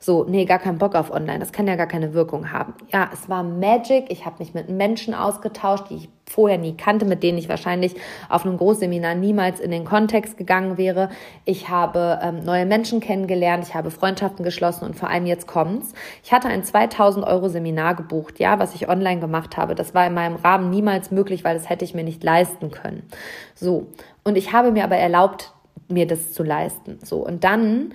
So, 0.00 0.24
nee, 0.24 0.46
gar 0.46 0.58
keinen 0.58 0.78
Bock 0.78 0.94
auf 0.94 1.10
online, 1.10 1.38
das 1.38 1.52
kann 1.52 1.66
ja 1.66 1.76
gar 1.76 1.86
keine 1.86 2.14
Wirkung 2.14 2.50
haben. 2.50 2.72
Ja, 2.92 3.10
es 3.12 3.28
war 3.28 3.42
Magic, 3.42 4.06
ich 4.08 4.24
habe 4.24 4.36
mich 4.38 4.54
mit 4.54 4.70
Menschen 4.70 5.12
ausgetauscht, 5.12 5.90
die 5.90 5.96
ich 5.96 6.08
vorher 6.26 6.56
nie 6.56 6.76
kannte, 6.76 7.04
mit 7.04 7.22
denen 7.22 7.36
ich 7.36 7.48
wahrscheinlich 7.48 7.94
auf 8.28 8.46
einem 8.46 8.56
Großseminar 8.56 9.14
niemals 9.14 9.60
in 9.60 9.70
den 9.70 9.84
Kontext 9.84 10.38
gegangen 10.38 10.78
wäre. 10.78 11.10
Ich 11.44 11.68
habe 11.68 12.18
ähm, 12.22 12.42
neue 12.44 12.64
Menschen 12.64 13.00
kennengelernt, 13.00 13.66
ich 13.68 13.74
habe 13.74 13.90
Freundschaften 13.90 14.44
geschlossen 14.44 14.84
und 14.84 14.96
vor 14.96 15.10
allem 15.10 15.26
jetzt 15.26 15.46
kommt's. 15.46 15.92
Ich 16.24 16.32
hatte 16.32 16.48
ein 16.48 16.64
2000 16.64 17.26
Euro 17.26 17.48
Seminar 17.48 17.94
gebucht, 17.94 18.38
ja, 18.38 18.58
was 18.58 18.74
ich 18.74 18.88
online 18.88 19.20
gemacht 19.20 19.56
habe. 19.56 19.74
Das 19.74 19.94
war 19.94 20.06
in 20.06 20.14
meinem 20.14 20.36
Rahmen 20.36 20.70
niemals 20.70 21.10
möglich, 21.10 21.44
weil 21.44 21.54
das 21.54 21.68
hätte 21.68 21.84
ich 21.84 21.94
mir 21.94 22.04
nicht 22.04 22.24
leisten 22.24 22.70
können. 22.70 23.02
So. 23.54 23.88
Und 24.24 24.36
ich 24.36 24.52
habe 24.52 24.72
mir 24.72 24.84
aber 24.84 24.96
erlaubt, 24.96 25.52
mir 25.88 26.06
das 26.06 26.32
zu 26.32 26.42
leisten. 26.42 26.98
So, 27.02 27.26
und 27.26 27.44
dann 27.44 27.94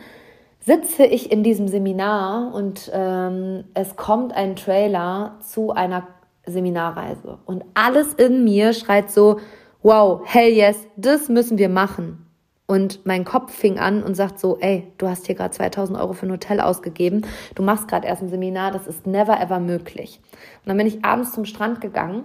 sitze 0.60 1.06
ich 1.06 1.32
in 1.32 1.44
diesem 1.44 1.68
Seminar 1.68 2.54
und 2.54 2.90
ähm, 2.94 3.66
es 3.74 3.96
kommt 3.96 4.34
ein 4.34 4.56
Trailer 4.56 5.38
zu 5.42 5.72
einer 5.72 6.08
Seminarreise. 6.46 7.40
Und 7.46 7.66
alles 7.74 8.14
in 8.14 8.44
mir 8.44 8.74
schreit 8.74 9.12
so, 9.12 9.40
wow, 9.82 10.22
hell 10.26 10.52
yes, 10.52 10.88
das 10.96 11.30
müssen 11.30 11.58
wir 11.58 11.70
machen. 11.70 12.26
Und 12.66 13.06
mein 13.06 13.26
Kopf 13.26 13.54
fing 13.54 13.78
an 13.78 14.04
und 14.04 14.16
sagt 14.16 14.40
so, 14.40 14.58
ey, 14.60 14.88
du 14.98 15.10
hast 15.10 15.26
hier 15.26 15.36
gerade 15.36 15.52
2000 15.52 16.00
Euro 16.00 16.14
für 16.14 16.26
ein 16.26 16.32
Hotel 16.32 16.62
ausgegeben, 16.62 17.26
du 17.56 17.62
machst 17.62 17.90
gerade 17.90 18.08
erst 18.08 18.22
ein 18.22 18.30
Seminar, 18.30 18.72
das 18.72 18.88
ist 18.88 19.06
never 19.06 19.40
ever 19.40 19.60
möglich. 19.60 20.22
Und 20.64 20.70
dann 20.70 20.78
bin 20.78 20.88
ich 20.88 21.04
abends 21.04 21.34
zum 21.34 21.44
Strand 21.44 21.82
gegangen, 21.82 22.24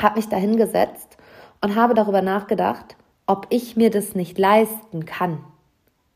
habe 0.00 0.16
mich 0.16 0.28
da 0.28 0.36
hingesetzt 0.36 1.18
und 1.60 1.76
habe 1.76 1.92
darüber 1.92 2.22
nachgedacht, 2.22 2.96
ob 3.30 3.46
ich 3.50 3.76
mir 3.76 3.90
das 3.90 4.16
nicht 4.16 4.38
leisten 4.38 5.04
kann. 5.06 5.38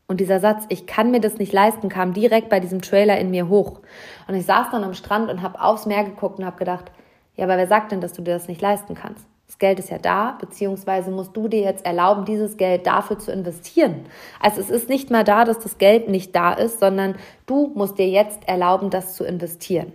Und 0.05 0.19
dieser 0.19 0.41
Satz, 0.41 0.65
ich 0.67 0.85
kann 0.85 1.11
mir 1.11 1.21
das 1.21 1.37
nicht 1.37 1.53
leisten, 1.53 1.87
kam 1.87 2.11
direkt 2.11 2.49
bei 2.49 2.59
diesem 2.59 2.81
Trailer 2.81 3.17
in 3.17 3.31
mir 3.31 3.47
hoch. 3.47 3.79
Und 4.27 4.35
ich 4.35 4.45
saß 4.45 4.67
dann 4.71 4.83
am 4.83 4.93
Strand 4.93 5.31
und 5.31 5.41
habe 5.41 5.61
aufs 5.61 5.85
Meer 5.85 6.03
geguckt 6.03 6.39
und 6.39 6.45
habe 6.45 6.57
gedacht, 6.57 6.91
ja, 7.37 7.45
aber 7.45 7.55
wer 7.55 7.67
sagt 7.67 7.93
denn, 7.93 8.01
dass 8.01 8.11
du 8.11 8.21
dir 8.21 8.33
das 8.33 8.49
nicht 8.49 8.59
leisten 8.59 8.95
kannst? 8.95 9.25
Das 9.47 9.59
Geld 9.59 9.79
ist 9.79 9.91
ja 9.91 9.97
da, 9.97 10.37
beziehungsweise 10.41 11.09
musst 11.09 11.37
du 11.37 11.47
dir 11.47 11.61
jetzt 11.61 11.85
erlauben, 11.85 12.25
dieses 12.25 12.57
Geld 12.57 12.85
dafür 12.85 13.17
zu 13.17 13.31
investieren. 13.31 14.01
Also 14.41 14.59
es 14.59 14.69
ist 14.69 14.89
nicht 14.89 15.09
mal 15.09 15.23
da, 15.23 15.45
dass 15.45 15.59
das 15.59 15.77
Geld 15.77 16.09
nicht 16.09 16.35
da 16.35 16.51
ist, 16.51 16.81
sondern 16.81 17.15
du 17.45 17.71
musst 17.75 17.97
dir 17.97 18.09
jetzt 18.09 18.45
erlauben, 18.45 18.89
das 18.89 19.15
zu 19.15 19.23
investieren. 19.23 19.93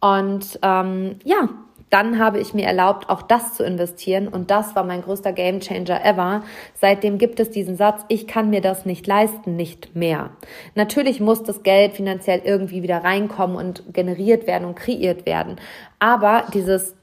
Und 0.00 0.58
ähm, 0.62 1.18
ja, 1.24 1.50
dann 1.90 2.18
habe 2.18 2.38
ich 2.38 2.54
mir 2.54 2.66
erlaubt, 2.66 3.08
auch 3.08 3.22
das 3.22 3.54
zu 3.54 3.64
investieren 3.64 4.28
und 4.28 4.50
das 4.50 4.76
war 4.76 4.84
mein 4.84 5.02
größter 5.02 5.32
Gamechanger 5.32 6.04
ever. 6.04 6.42
Seitdem 6.74 7.18
gibt 7.18 7.40
es 7.40 7.50
diesen 7.50 7.76
Satz, 7.76 8.04
ich 8.08 8.26
kann 8.26 8.50
mir 8.50 8.60
das 8.60 8.86
nicht 8.86 9.06
leisten, 9.06 9.56
nicht 9.56 9.96
mehr. 9.96 10.30
Natürlich 10.74 11.20
muss 11.20 11.42
das 11.42 11.62
Geld 11.62 11.94
finanziell 11.94 12.42
irgendwie 12.44 12.82
wieder 12.82 13.04
reinkommen 13.04 13.56
und 13.56 13.94
generiert 13.94 14.46
werden 14.46 14.66
und 14.66 14.74
kreiert 14.74 15.26
werden. 15.26 15.56
Aber 15.98 16.44
dieses 16.54 16.94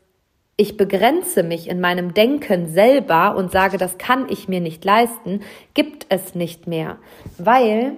ich 0.57 0.77
begrenze 0.77 1.43
mich 1.43 1.67
in 1.67 1.81
meinem 1.81 2.13
Denken 2.13 2.69
selber 2.69 3.35
und 3.35 3.51
sage, 3.51 3.77
das 3.77 3.97
kann 3.97 4.27
ich 4.29 4.47
mir 4.47 4.61
nicht 4.61 4.85
leisten, 4.85 5.41
gibt 5.73 6.05
es 6.07 6.33
nicht 6.33 6.65
mehr, 6.65 6.95
weil 7.37 7.97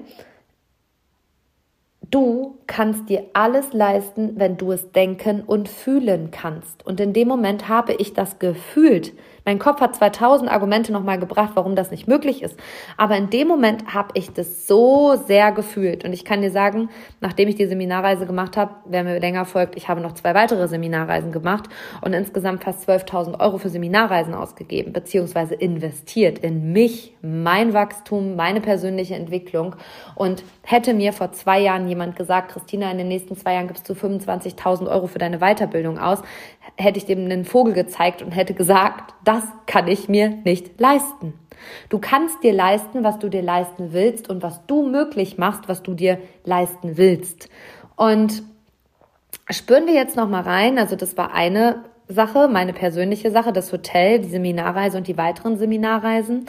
Du 2.09 2.56
kannst 2.67 3.09
dir 3.09 3.23
alles 3.33 3.73
leisten, 3.73 4.33
wenn 4.35 4.57
du 4.57 4.71
es 4.71 4.91
denken 4.91 5.41
und 5.41 5.69
fühlen 5.69 6.29
kannst. 6.31 6.85
Und 6.85 6.99
in 6.99 7.13
dem 7.13 7.27
Moment 7.27 7.69
habe 7.69 7.93
ich 7.93 8.13
das 8.13 8.39
gefühlt. 8.39 9.13
Mein 9.47 9.59
Kopf 9.59 9.79
hat 9.79 9.95
2000 9.95 10.51
Argumente 10.51 10.91
nochmal 10.91 11.17
gebracht, 11.19 11.51
warum 11.53 11.77
das 11.77 11.89
nicht 11.89 12.05
möglich 12.05 12.43
ist. 12.43 12.59
Aber 12.97 13.15
in 13.15 13.29
dem 13.29 13.47
Moment 13.47 13.93
habe 13.93 14.09
ich 14.13 14.33
das 14.33 14.67
so 14.67 15.15
sehr 15.15 15.53
gefühlt. 15.53 16.03
Und 16.03 16.11
ich 16.11 16.25
kann 16.25 16.41
dir 16.41 16.51
sagen, 16.51 16.89
nachdem 17.21 17.47
ich 17.47 17.55
die 17.55 17.65
Seminarreise 17.65 18.25
gemacht 18.25 18.57
habe, 18.57 18.75
wer 18.83 19.05
mir 19.05 19.21
länger 19.21 19.45
folgt, 19.45 19.77
ich 19.77 19.87
habe 19.87 20.01
noch 20.01 20.11
zwei 20.15 20.33
weitere 20.33 20.67
Seminarreisen 20.67 21.31
gemacht 21.31 21.69
und 22.01 22.11
insgesamt 22.11 22.65
fast 22.65 22.89
12.000 22.89 23.39
Euro 23.39 23.57
für 23.57 23.69
Seminarreisen 23.69 24.33
ausgegeben, 24.33 24.91
beziehungsweise 24.91 25.55
investiert 25.55 26.39
in 26.39 26.73
mich, 26.73 27.15
mein 27.21 27.73
Wachstum, 27.73 28.35
meine 28.35 28.59
persönliche 28.59 29.15
Entwicklung. 29.15 29.77
Und 30.15 30.43
hätte 30.63 30.93
mir 30.93 31.13
vor 31.13 31.31
zwei 31.31 31.61
Jahren 31.61 31.87
jemand 31.87 32.17
gesagt, 32.17 32.51
Christina, 32.57 32.89
in 32.91 32.97
den 32.97 33.07
nächsten 33.07 33.37
zwei 33.37 33.53
Jahren 33.53 33.67
gibst 33.67 33.87
du 33.87 33.93
25.000 33.93 34.89
Euro 34.89 35.05
für 35.05 35.19
deine 35.19 35.39
Weiterbildung 35.39 35.99
aus, 35.99 36.23
hätte 36.75 36.97
ich 36.97 37.05
dem 37.05 37.19
einen 37.19 37.45
Vogel 37.45 37.73
gezeigt 37.73 38.23
und 38.23 38.31
hätte 38.31 38.55
gesagt, 38.55 39.13
das 39.23 39.43
kann 39.67 39.87
ich 39.87 40.09
mir 40.09 40.29
nicht 40.29 40.79
leisten. 40.79 41.33
Du 41.89 41.99
kannst 41.99 42.43
dir 42.43 42.53
leisten, 42.53 43.03
was 43.03 43.19
du 43.19 43.29
dir 43.29 43.43
leisten 43.43 43.93
willst 43.93 44.29
und 44.29 44.41
was 44.41 44.65
du 44.65 44.87
möglich 44.87 45.37
machst, 45.37 45.67
was 45.67 45.83
du 45.83 45.93
dir 45.93 46.17
leisten 46.45 46.97
willst. 46.97 47.49
Und 47.95 48.41
spüren 49.49 49.85
wir 49.85 49.93
jetzt 49.93 50.15
noch 50.15 50.27
mal 50.27 50.41
rein, 50.41 50.79
also 50.79 50.95
das 50.95 51.15
war 51.15 51.33
eine 51.33 51.83
Sache, 52.07 52.47
meine 52.47 52.73
persönliche 52.73 53.31
Sache, 53.31 53.53
das 53.53 53.71
Hotel, 53.71 54.19
die 54.19 54.29
Seminarreise 54.29 54.97
und 54.97 55.07
die 55.07 55.17
weiteren 55.17 55.57
Seminarreisen. 55.57 56.47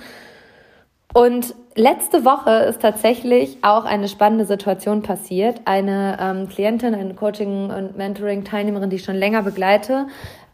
Und 1.19 1.57
letzte 1.75 2.25
Woche 2.25 2.51
ist 2.69 2.81
tatsächlich 2.81 3.59
auch 3.63 3.85
eine 3.85 4.07
spannende 4.07 4.45
Situation 4.45 5.03
passiert. 5.03 5.63
Eine 5.65 6.17
ähm, 6.21 6.49
Klientin, 6.49 6.95
eine 6.95 7.13
Coaching- 7.15 7.71
und 7.71 7.97
Mentoring-Teilnehmerin, 7.97 8.89
die 8.89 8.97
ich 8.97 9.05
schon 9.05 9.17
länger 9.17 9.43
begleite, 9.43 10.07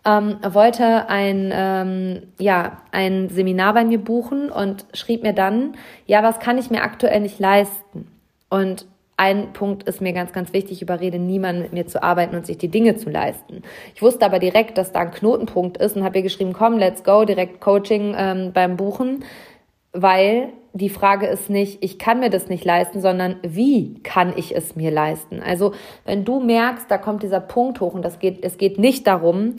ähm, 0.07 0.38
wollte 0.42 1.11
ein, 1.11 1.53
ähm, 1.53 2.22
ja, 2.38 2.79
ein 2.92 3.29
Seminar 3.29 3.74
bei 3.74 3.85
mir 3.85 3.98
buchen 3.98 4.48
und 4.48 4.87
schrieb 4.94 5.22
mir 5.22 5.35
dann, 5.35 5.74
ja, 6.07 6.22
was 6.22 6.40
kann 6.40 6.57
ich 6.57 6.70
mir 6.70 6.83
aktuell 6.83 7.20
nicht 7.20 7.38
leisten? 7.38 8.09
Und 8.48 8.87
ein 9.18 9.53
Punkt 9.53 9.83
ist 9.83 10.00
mir 10.00 10.14
ganz, 10.14 10.33
ganz 10.33 10.55
wichtig, 10.55 10.81
überrede 10.81 11.18
niemanden 11.18 11.61
mit 11.61 11.74
mir 11.74 11.87
zu 11.87 12.03
arbeiten 12.03 12.35
und 12.37 12.46
sich 12.46 12.57
die 12.57 12.68
Dinge 12.68 12.96
zu 12.96 13.11
leisten. 13.11 13.61
Ich 13.94 14.00
wusste 14.00 14.24
aber 14.24 14.38
direkt, 14.38 14.79
dass 14.79 14.92
da 14.92 15.00
ein 15.00 15.11
Knotenpunkt 15.11 15.77
ist 15.77 15.94
und 15.94 16.05
habe 16.05 16.16
ihr 16.16 16.22
geschrieben, 16.22 16.55
komm, 16.55 16.79
let's 16.79 17.05
go, 17.05 17.27
direkt 17.27 17.61
Coaching 17.61 18.14
ähm, 18.16 18.53
beim 18.55 18.79
Buchen 18.79 19.24
weil 19.95 20.53
die 20.73 20.89
Frage 20.89 21.27
ist 21.27 21.49
nicht, 21.49 21.83
ich 21.85 22.01
kann 22.01 22.19
mir 22.19 22.31
das 22.31 22.49
nicht 22.49 22.65
leisten, 22.65 23.01
sondern 23.01 23.37
wie 23.43 23.95
kann 24.03 24.33
ich 24.37 24.55
es 24.55 24.75
mir 24.75 24.91
leisten? 24.91 25.41
Also 25.41 25.73
wenn 26.05 26.25
du 26.25 26.41
merkst, 26.41 26.91
da 26.91 26.99
kommt 26.99 27.23
dieser 27.23 27.41
Punkt 27.41 27.81
hoch 27.81 27.95
und 27.95 28.05
das 28.05 28.19
geht, 28.19 28.45
es 28.45 28.59
geht 28.59 28.79
nicht 28.79 29.07
darum, 29.07 29.55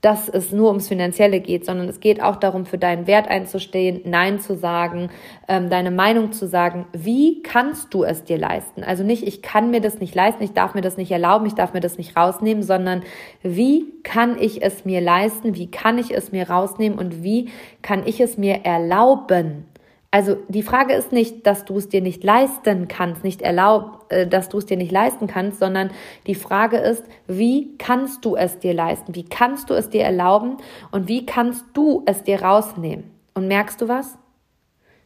dass 0.00 0.28
es 0.28 0.52
nur 0.52 0.68
ums 0.68 0.86
Finanzielle 0.86 1.40
geht, 1.40 1.64
sondern 1.64 1.88
es 1.88 1.98
geht 1.98 2.22
auch 2.22 2.36
darum, 2.36 2.66
für 2.66 2.78
deinen 2.78 3.08
Wert 3.08 3.28
einzustehen, 3.28 4.02
Nein 4.04 4.38
zu 4.38 4.56
sagen, 4.56 5.10
ähm, 5.48 5.70
deine 5.70 5.90
Meinung 5.90 6.30
zu 6.32 6.46
sagen. 6.46 6.86
Wie 6.92 7.42
kannst 7.42 7.92
du 7.92 8.04
es 8.04 8.22
dir 8.22 8.38
leisten? 8.38 8.84
Also 8.84 9.02
nicht, 9.02 9.26
ich 9.26 9.42
kann 9.42 9.70
mir 9.70 9.80
das 9.80 9.98
nicht 9.98 10.14
leisten, 10.14 10.44
ich 10.44 10.52
darf 10.52 10.74
mir 10.74 10.82
das 10.82 10.98
nicht 10.98 11.10
erlauben, 11.10 11.46
ich 11.46 11.54
darf 11.54 11.72
mir 11.72 11.80
das 11.80 11.98
nicht 11.98 12.16
rausnehmen, 12.16 12.62
sondern 12.62 13.02
wie 13.42 13.86
kann 14.04 14.38
ich 14.38 14.62
es 14.62 14.84
mir 14.84 15.00
leisten, 15.00 15.56
wie 15.56 15.70
kann 15.70 15.98
ich 15.98 16.14
es 16.14 16.30
mir 16.30 16.48
rausnehmen 16.48 16.96
und 16.96 17.24
wie 17.24 17.48
kann 17.82 18.06
ich 18.06 18.20
es 18.20 18.38
mir 18.38 18.64
erlauben? 18.64 19.64
Also 20.10 20.36
die 20.48 20.62
Frage 20.62 20.94
ist 20.94 21.12
nicht, 21.12 21.46
dass 21.46 21.66
du 21.66 21.76
es 21.76 21.88
dir 21.90 22.00
nicht 22.00 22.24
leisten 22.24 22.88
kannst, 22.88 23.24
nicht 23.24 23.42
erlaubt, 23.42 24.10
äh, 24.10 24.26
dass 24.26 24.48
du 24.48 24.56
es 24.56 24.64
dir 24.64 24.78
nicht 24.78 24.90
leisten 24.92 25.26
kannst, 25.26 25.58
sondern 25.58 25.90
die 26.26 26.34
Frage 26.34 26.78
ist, 26.78 27.04
wie 27.26 27.76
kannst 27.76 28.24
du 28.24 28.34
es 28.34 28.58
dir 28.58 28.72
leisten? 28.72 29.14
Wie 29.14 29.24
kannst 29.24 29.68
du 29.68 29.74
es 29.74 29.90
dir 29.90 30.04
erlauben? 30.04 30.56
Und 30.92 31.08
wie 31.08 31.26
kannst 31.26 31.66
du 31.74 32.04
es 32.06 32.22
dir 32.22 32.42
rausnehmen? 32.42 33.10
Und 33.34 33.48
merkst 33.48 33.82
du 33.82 33.88
was? 33.88 34.16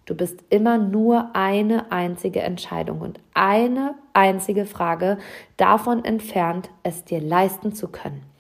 Du 0.04 0.16
bist 0.16 0.44
immer 0.50 0.78
nur 0.78 1.34
eine 1.34 1.90
einzige 1.90 2.40
Entscheidung 2.40 3.00
und 3.00 3.20
eine 3.34 3.94
einzige 4.12 4.66
Frage 4.66 5.18
davon 5.56 6.04
entfernt, 6.04 6.70
es 6.82 7.04
dir 7.04 7.20
leisten 7.20 7.72
zu 7.72 7.88
können. 7.88 8.31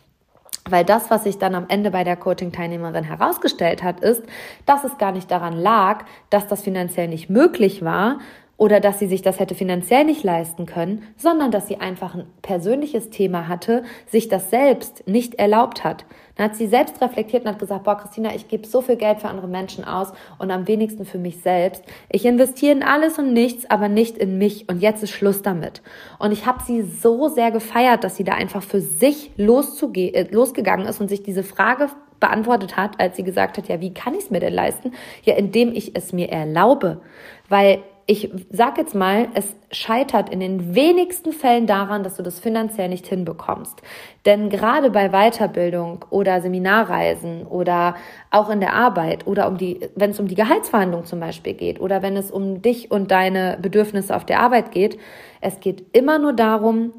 Weil 0.68 0.84
das, 0.84 1.10
was 1.10 1.24
sich 1.24 1.38
dann 1.38 1.54
am 1.54 1.66
Ende 1.68 1.90
bei 1.90 2.04
der 2.04 2.16
Coaching-Teilnehmerin 2.16 3.04
herausgestellt 3.04 3.82
hat, 3.82 4.00
ist, 4.00 4.22
dass 4.64 4.84
es 4.84 4.96
gar 4.96 5.12
nicht 5.12 5.30
daran 5.30 5.56
lag, 5.56 6.04
dass 6.30 6.46
das 6.46 6.62
finanziell 6.62 7.08
nicht 7.08 7.28
möglich 7.28 7.84
war, 7.84 8.18
oder 8.62 8.78
dass 8.78 9.00
sie 9.00 9.08
sich 9.08 9.22
das 9.22 9.40
hätte 9.40 9.56
finanziell 9.56 10.04
nicht 10.04 10.22
leisten 10.22 10.66
können, 10.66 11.02
sondern 11.16 11.50
dass 11.50 11.66
sie 11.66 11.80
einfach 11.80 12.14
ein 12.14 12.26
persönliches 12.42 13.10
Thema 13.10 13.48
hatte, 13.48 13.82
sich 14.06 14.28
das 14.28 14.50
selbst 14.50 15.08
nicht 15.08 15.34
erlaubt 15.34 15.82
hat. 15.82 16.04
Dann 16.36 16.50
hat 16.50 16.56
sie 16.56 16.66
selbst 16.66 17.00
reflektiert 17.00 17.44
und 17.44 17.50
hat 17.50 17.58
gesagt, 17.58 17.84
boah, 17.84 17.96
Christina, 17.96 18.34
ich 18.34 18.48
gebe 18.48 18.66
so 18.66 18.80
viel 18.80 18.96
Geld 18.96 19.20
für 19.20 19.28
andere 19.28 19.48
Menschen 19.48 19.84
aus 19.84 20.12
und 20.38 20.50
am 20.50 20.66
wenigsten 20.66 21.04
für 21.04 21.18
mich 21.18 21.40
selbst. 21.40 21.84
Ich 22.08 22.24
investiere 22.24 22.72
in 22.72 22.82
alles 22.82 23.18
und 23.18 23.32
nichts, 23.32 23.68
aber 23.70 23.88
nicht 23.88 24.16
in 24.18 24.38
mich 24.38 24.68
und 24.68 24.80
jetzt 24.80 25.02
ist 25.02 25.10
Schluss 25.10 25.42
damit. 25.42 25.82
Und 26.18 26.32
ich 26.32 26.46
habe 26.46 26.62
sie 26.62 26.82
so 26.82 27.28
sehr 27.28 27.50
gefeiert, 27.50 28.04
dass 28.04 28.16
sie 28.16 28.24
da 28.24 28.34
einfach 28.34 28.62
für 28.62 28.80
sich 28.80 29.32
loszuge 29.36 30.14
äh, 30.14 30.28
losgegangen 30.30 30.86
ist 30.86 31.00
und 31.00 31.08
sich 31.08 31.22
diese 31.22 31.42
Frage 31.42 31.88
beantwortet 32.20 32.76
hat, 32.76 33.00
als 33.00 33.16
sie 33.16 33.24
gesagt 33.24 33.58
hat, 33.58 33.68
ja, 33.68 33.80
wie 33.80 33.92
kann 33.92 34.14
ich 34.14 34.24
es 34.24 34.30
mir 34.30 34.40
denn 34.40 34.54
leisten? 34.54 34.92
Ja, 35.24 35.34
indem 35.34 35.74
ich 35.74 35.96
es 35.96 36.12
mir 36.12 36.30
erlaube. 36.30 37.00
Weil 37.48 37.82
ich 38.06 38.30
sag 38.50 38.78
jetzt 38.78 38.94
mal, 38.94 39.28
es 39.34 39.54
scheitert 39.70 40.28
in 40.28 40.40
den 40.40 40.74
wenigsten 40.74 41.32
Fällen 41.32 41.66
daran, 41.66 42.02
dass 42.02 42.16
du 42.16 42.22
das 42.22 42.40
finanziell 42.40 42.88
nicht 42.88 43.06
hinbekommst. 43.06 43.80
Denn 44.26 44.50
gerade 44.50 44.90
bei 44.90 45.10
Weiterbildung 45.10 46.04
oder 46.10 46.40
Seminarreisen 46.40 47.46
oder 47.46 47.94
auch 48.30 48.50
in 48.50 48.60
der 48.60 48.74
Arbeit 48.74 49.26
oder 49.26 49.48
um 49.48 49.56
die, 49.56 49.80
wenn 49.94 50.10
es 50.10 50.20
um 50.20 50.26
die 50.26 50.34
Gehaltsverhandlung 50.34 51.04
zum 51.04 51.20
Beispiel 51.20 51.54
geht 51.54 51.80
oder 51.80 52.02
wenn 52.02 52.16
es 52.16 52.30
um 52.30 52.60
dich 52.60 52.90
und 52.90 53.10
deine 53.10 53.58
Bedürfnisse 53.60 54.14
auf 54.14 54.26
der 54.26 54.40
Arbeit 54.40 54.72
geht, 54.72 54.98
es 55.40 55.60
geht 55.60 55.84
immer 55.96 56.18
nur 56.18 56.32
darum, 56.32 56.92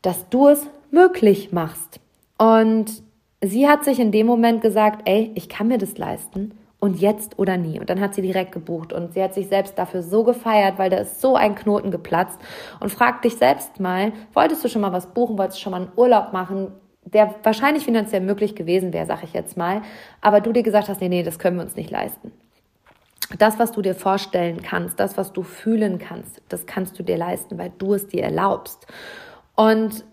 dass 0.00 0.28
du 0.30 0.48
es 0.48 0.66
möglich 0.90 1.52
machst. 1.52 2.00
Und 2.38 3.02
sie 3.42 3.68
hat 3.68 3.84
sich 3.84 4.00
in 4.00 4.10
dem 4.10 4.26
Moment 4.26 4.62
gesagt, 4.62 5.08
ey, 5.08 5.32
ich 5.34 5.48
kann 5.48 5.68
mir 5.68 5.78
das 5.78 5.98
leisten 5.98 6.52
und 6.84 7.00
jetzt 7.00 7.38
oder 7.38 7.56
nie. 7.56 7.80
Und 7.80 7.88
dann 7.88 7.98
hat 7.98 8.14
sie 8.14 8.20
direkt 8.20 8.52
gebucht 8.52 8.92
und 8.92 9.14
sie 9.14 9.22
hat 9.22 9.32
sich 9.32 9.48
selbst 9.48 9.78
dafür 9.78 10.02
so 10.02 10.22
gefeiert, 10.22 10.76
weil 10.76 10.90
da 10.90 10.98
ist 10.98 11.18
so 11.18 11.34
ein 11.34 11.54
Knoten 11.54 11.90
geplatzt. 11.90 12.38
Und 12.78 12.90
frag 12.90 13.22
dich 13.22 13.36
selbst 13.36 13.80
mal, 13.80 14.12
wolltest 14.34 14.62
du 14.62 14.68
schon 14.68 14.82
mal 14.82 14.92
was 14.92 15.06
buchen, 15.06 15.38
wolltest 15.38 15.58
du 15.58 15.62
schon 15.62 15.70
mal 15.70 15.80
einen 15.80 15.92
Urlaub 15.96 16.34
machen, 16.34 16.72
der 17.06 17.36
wahrscheinlich 17.42 17.86
finanziell 17.86 18.20
möglich 18.20 18.54
gewesen 18.54 18.92
wäre, 18.92 19.06
sag 19.06 19.24
ich 19.24 19.32
jetzt 19.32 19.56
mal, 19.56 19.80
aber 20.20 20.42
du 20.42 20.52
dir 20.52 20.62
gesagt 20.62 20.90
hast, 20.90 21.00
nee, 21.00 21.08
nee, 21.08 21.22
das 21.22 21.38
können 21.38 21.56
wir 21.56 21.64
uns 21.64 21.74
nicht 21.74 21.90
leisten. 21.90 22.32
Das, 23.38 23.58
was 23.58 23.72
du 23.72 23.80
dir 23.80 23.94
vorstellen 23.94 24.60
kannst, 24.60 25.00
das, 25.00 25.16
was 25.16 25.32
du 25.32 25.42
fühlen 25.42 25.98
kannst, 25.98 26.42
das 26.50 26.66
kannst 26.66 26.98
du 26.98 27.02
dir 27.02 27.16
leisten, 27.16 27.56
weil 27.56 27.72
du 27.78 27.94
es 27.94 28.08
dir 28.08 28.24
erlaubst. 28.24 28.86
Und 29.56 30.04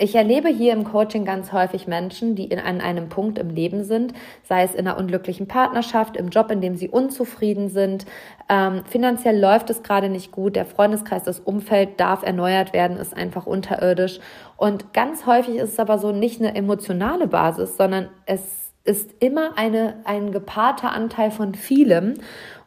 ich 0.00 0.14
erlebe 0.14 0.48
hier 0.48 0.72
im 0.72 0.84
Coaching 0.84 1.26
ganz 1.26 1.52
häufig 1.52 1.86
Menschen, 1.86 2.34
die 2.34 2.46
in, 2.46 2.58
an 2.58 2.80
einem 2.80 3.10
Punkt 3.10 3.38
im 3.38 3.50
Leben 3.50 3.84
sind, 3.84 4.14
sei 4.48 4.62
es 4.62 4.74
in 4.74 4.88
einer 4.88 4.96
unglücklichen 4.96 5.46
Partnerschaft, 5.46 6.16
im 6.16 6.30
Job, 6.30 6.50
in 6.50 6.62
dem 6.62 6.74
sie 6.74 6.88
unzufrieden 6.88 7.68
sind. 7.68 8.06
Ähm, 8.48 8.82
finanziell 8.88 9.38
läuft 9.38 9.68
es 9.68 9.82
gerade 9.82 10.08
nicht 10.08 10.32
gut, 10.32 10.56
der 10.56 10.64
Freundeskreis, 10.64 11.24
das 11.24 11.38
Umfeld 11.38 12.00
darf 12.00 12.22
erneuert 12.22 12.72
werden, 12.72 12.96
ist 12.96 13.14
einfach 13.14 13.46
unterirdisch. 13.46 14.20
Und 14.56 14.94
ganz 14.94 15.26
häufig 15.26 15.56
ist 15.56 15.72
es 15.72 15.78
aber 15.78 15.98
so 15.98 16.12
nicht 16.12 16.40
eine 16.40 16.54
emotionale 16.54 17.26
Basis, 17.26 17.76
sondern 17.76 18.08
es 18.24 18.72
ist 18.84 19.14
immer 19.20 19.58
eine, 19.58 19.96
ein 20.04 20.32
gepaarter 20.32 20.92
Anteil 20.92 21.30
von 21.30 21.54
vielem. 21.54 22.14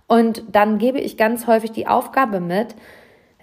Und 0.05 0.43
dann 0.51 0.77
gebe 0.77 0.99
ich 0.99 1.17
ganz 1.17 1.47
häufig 1.47 1.71
die 1.71 1.87
Aufgabe 1.87 2.39
mit, 2.39 2.75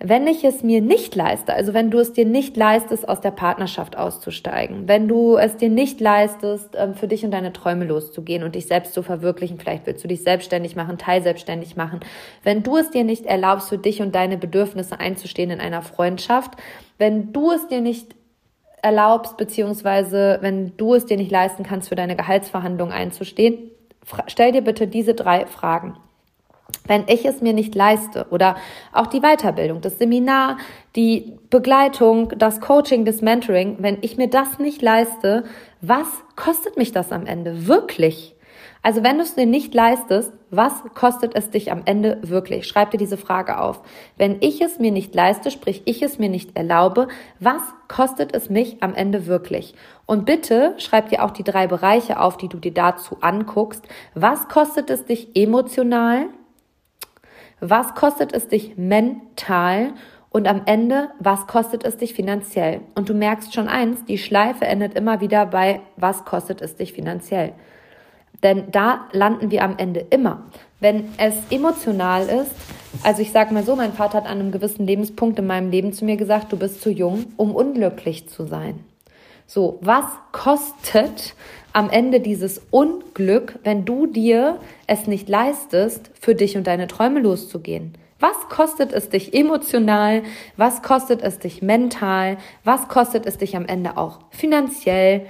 wenn 0.03 0.27
ich 0.27 0.45
es 0.45 0.63
mir 0.63 0.81
nicht 0.81 1.15
leiste, 1.15 1.53
also 1.53 1.75
wenn 1.75 1.91
du 1.91 1.99
es 1.99 2.15
dir 2.15 2.25
nicht 2.25 2.57
leistest, 2.57 3.07
aus 3.07 3.21
der 3.21 3.33
Partnerschaft 3.33 3.99
auszusteigen, 3.99 4.89
wenn 4.89 5.09
du 5.09 5.37
es 5.37 5.57
dir 5.57 5.69
nicht 5.69 6.01
leistest, 6.01 6.75
ähm, 6.75 6.95
für 6.95 7.07
dich 7.07 7.23
und 7.23 7.33
deine 7.33 7.53
Träume 7.53 7.85
loszugehen 7.85 8.43
und 8.43 8.55
dich 8.55 8.67
selbst 8.67 8.95
zu 8.95 9.03
verwirklichen, 9.03 9.59
vielleicht 9.59 9.87
willst 9.87 10.03
du 10.03 10.09
dich 10.09 10.23
selbstständig 10.23 10.75
machen, 10.75 10.97
teilselbstständig 10.97 11.77
machen, 11.77 12.01
wenn 12.43 12.63
du 12.63 12.79
es 12.79 12.91
dir 12.91 13.05
nicht 13.05 13.27
erlaubst, 13.27 13.69
für 13.69 13.77
dich 13.77 14.01
und 14.01 14.15
deine 14.15 14.39
Bedürfnisse 14.39 14.99
einzustehen 14.99 15.51
in 15.51 15.61
einer 15.61 15.83
Freundschaft, 15.83 16.53
wenn 16.97 17.35
du 17.35 17.51
es 17.51 17.69
dir 17.69 17.83
nicht 17.83 18.15
erlaubst, 18.81 19.37
beziehungsweise 19.37 20.39
wenn 20.41 20.75
du 20.79 20.95
es 20.95 21.05
dir 21.05 21.19
nicht 21.19 21.31
leisten 21.31 21.63
kannst, 21.63 21.91
für 21.91 21.95
deine 21.95 22.17
Gehaltsverhandlungen 22.17 22.95
einzustehen, 22.95 23.71
stell 24.29 24.53
dir 24.53 24.63
bitte 24.63 24.87
diese 24.87 25.13
drei 25.13 25.45
Fragen 25.45 25.97
wenn 26.87 27.05
ich 27.09 27.25
es 27.25 27.41
mir 27.41 27.53
nicht 27.53 27.75
leiste 27.75 28.27
oder 28.31 28.57
auch 28.93 29.07
die 29.07 29.21
Weiterbildung, 29.21 29.81
das 29.81 29.99
Seminar, 29.99 30.59
die 30.97 31.39
Begleitung, 31.51 32.33
das 32.37 32.61
Coaching, 32.61 33.05
das 33.05 33.23
Mentoring, 33.23 33.77
wenn 33.81 33.99
ich 34.01 34.17
mir 34.17 34.29
das 34.29 34.59
nicht 34.59 34.83
leiste, 34.83 35.45
was 35.81 36.07
kostet 36.37 36.77
mich 36.77 36.93
das 36.93 37.13
am 37.13 37.27
Ende 37.27 37.67
wirklich? 37.67 38.35
Also 38.83 39.03
wenn 39.03 39.19
du 39.19 39.25
es 39.25 39.35
dir 39.35 39.47
nicht 39.47 39.75
leistest, 39.75 40.33
was 40.51 40.73
kostet 40.95 41.35
es 41.35 41.51
dich 41.51 41.71
am 41.71 41.83
Ende 41.85 42.19
wirklich? 42.23 42.67
Schreib 42.67 42.91
dir 42.91 42.99
diese 42.99 43.19
Frage 43.19 43.61
auf. 43.61 43.83
Wenn 44.17 44.39
ich 44.41 44.63
es 44.63 44.79
mir 44.79 44.91
nicht 44.91 45.15
leiste, 45.15 45.51
sprich 45.51 45.83
ich 45.85 46.03
es 46.03 46.19
mir 46.19 46.31
nicht 46.31 46.57
erlaube, 46.57 47.09
was 47.39 47.61
kostet 47.89 48.35
es 48.35 48.49
mich 48.49 48.83
am 48.83 48.95
Ende 48.95 49.27
wirklich? 49.27 49.75
Und 50.07 50.25
bitte 50.25 50.75
schreib 50.79 51.11
dir 51.11 51.25
auch 51.25 51.31
die 51.31 51.45
drei 51.45 51.67
Bereiche 51.67 52.19
auf, 52.21 52.39
die 52.39 52.49
du 52.49 52.59
dir 52.59 52.73
dazu 52.73 53.19
anguckst. 53.21 53.87
Was 54.15 54.49
kostet 54.49 54.89
es 54.89 55.05
dich 55.05 55.37
emotional? 55.37 56.29
Was 57.61 57.95
kostet 57.95 58.33
es 58.33 58.49
dich 58.49 58.77
mental? 58.77 59.93
Und 60.31 60.47
am 60.47 60.63
Ende, 60.67 61.09
was 61.19 61.47
kostet 61.47 61.85
es 61.85 61.97
dich 61.97 62.15
finanziell? 62.15 62.83
Und 62.95 63.09
du 63.09 63.15
merkst 63.15 63.53
schon 63.53 63.69
eins, 63.69 64.05
die 64.05 64.19
Schleife 64.19 64.65
endet 64.65 64.95
immer 64.95 65.21
wieder 65.21 65.45
bei, 65.45 65.81
was 65.97 66.25
kostet 66.25 66.63
es 66.63 66.77
dich 66.77 66.93
finanziell? 66.93 67.53
Denn 68.43 68.71
da 68.71 69.09
landen 69.13 69.51
wir 69.51 69.65
am 69.65 69.77
Ende 69.77 70.07
immer. 70.11 70.45
Wenn 70.79 71.09
es 71.19 71.35
emotional 71.51 72.23
ist, 72.23 72.53
also 73.03 73.23
ich 73.23 73.33
sage 73.33 73.53
mal 73.53 73.65
so, 73.65 73.77
mein 73.77 73.93
Vater 73.93 74.19
hat 74.19 74.27
an 74.27 74.41
einem 74.41 74.53
gewissen 74.53 74.87
Lebenspunkt 74.87 75.39
in 75.39 75.47
meinem 75.47 75.71
Leben 75.71 75.93
zu 75.93 76.05
mir 76.05 76.17
gesagt, 76.17 76.53
du 76.53 76.57
bist 76.57 76.81
zu 76.81 76.91
jung, 76.91 77.27
um 77.37 77.55
unglücklich 77.55 78.29
zu 78.29 78.47
sein. 78.47 78.85
So, 79.47 79.79
was 79.81 80.05
kostet 80.31 81.35
am 81.73 81.91
Ende 81.91 82.21
dieses 82.21 82.61
Unglück, 82.71 83.59
wenn 83.65 83.85
du 83.85 84.07
dir 84.07 84.59
es 84.87 85.07
nicht 85.07 85.29
leistest, 85.29 86.11
für 86.21 86.35
dich 86.35 86.57
und 86.57 86.67
deine 86.67 86.87
Träume 86.87 87.21
loszugehen? 87.21 87.95
Was 88.19 88.37
kostet 88.51 88.93
es 88.93 89.09
dich 89.09 89.33
emotional? 89.33 90.23
Was 90.57 90.83
kostet 90.83 91.23
es 91.23 91.39
dich 91.39 91.63
mental? 91.63 92.37
Was 92.65 92.89
kostet 92.89 93.25
es 93.25 93.39
dich 93.39 93.57
am 93.57 93.67
Ende 93.67 93.97
auch 93.97 94.19
finanziell? 94.31 95.27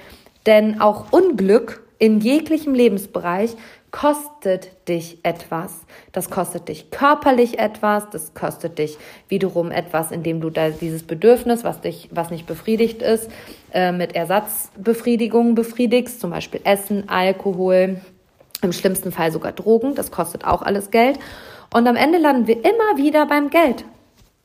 Denn 0.46 0.80
auch 0.80 1.12
Unglück 1.12 1.86
in 1.98 2.20
jeglichem 2.20 2.74
Lebensbereich 2.74 3.54
kostet 3.90 4.70
dich 4.88 5.18
etwas. 5.24 5.84
Das 6.12 6.30
kostet 6.30 6.68
dich 6.68 6.90
körperlich 6.90 7.58
etwas, 7.58 8.08
das 8.10 8.34
kostet 8.34 8.78
dich 8.78 8.98
wiederum 9.28 9.70
etwas, 9.70 10.10
indem 10.10 10.40
du 10.40 10.50
da 10.50 10.70
dieses 10.70 11.02
Bedürfnis, 11.02 11.64
was 11.64 11.80
dich, 11.80 12.08
was 12.12 12.30
nicht 12.30 12.46
befriedigt 12.46 13.02
ist, 13.02 13.30
äh, 13.72 13.92
mit 13.92 14.14
Ersatzbefriedigung 14.14 15.54
befriedigst, 15.54 16.20
zum 16.20 16.30
Beispiel 16.30 16.60
Essen, 16.64 17.08
Alkohol, 17.08 18.00
im 18.62 18.72
schlimmsten 18.72 19.12
Fall 19.12 19.32
sogar 19.32 19.52
Drogen, 19.52 19.94
das 19.94 20.10
kostet 20.10 20.44
auch 20.44 20.62
alles 20.62 20.90
Geld. 20.90 21.18
Und 21.72 21.86
am 21.86 21.96
Ende 21.96 22.18
landen 22.18 22.46
wir 22.46 22.56
immer 22.56 22.96
wieder 22.96 23.26
beim 23.26 23.50
Geld. 23.50 23.84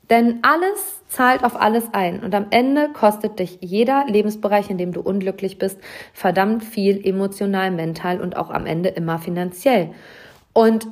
Denn 0.09 0.39
alles 0.43 1.01
zahlt 1.07 1.43
auf 1.43 1.59
alles 1.59 1.85
ein 1.93 2.19
und 2.23 2.35
am 2.35 2.47
Ende 2.51 2.89
kostet 2.89 3.39
dich 3.39 3.57
jeder 3.61 4.05
Lebensbereich, 4.07 4.69
in 4.69 4.77
dem 4.77 4.93
du 4.93 5.01
unglücklich 5.01 5.57
bist, 5.57 5.79
verdammt 6.13 6.63
viel 6.63 7.03
emotional, 7.05 7.71
mental 7.71 8.21
und 8.21 8.37
auch 8.37 8.51
am 8.51 8.67
Ende 8.67 8.89
immer 8.89 9.17
finanziell. 9.17 9.91
Und 10.53 10.87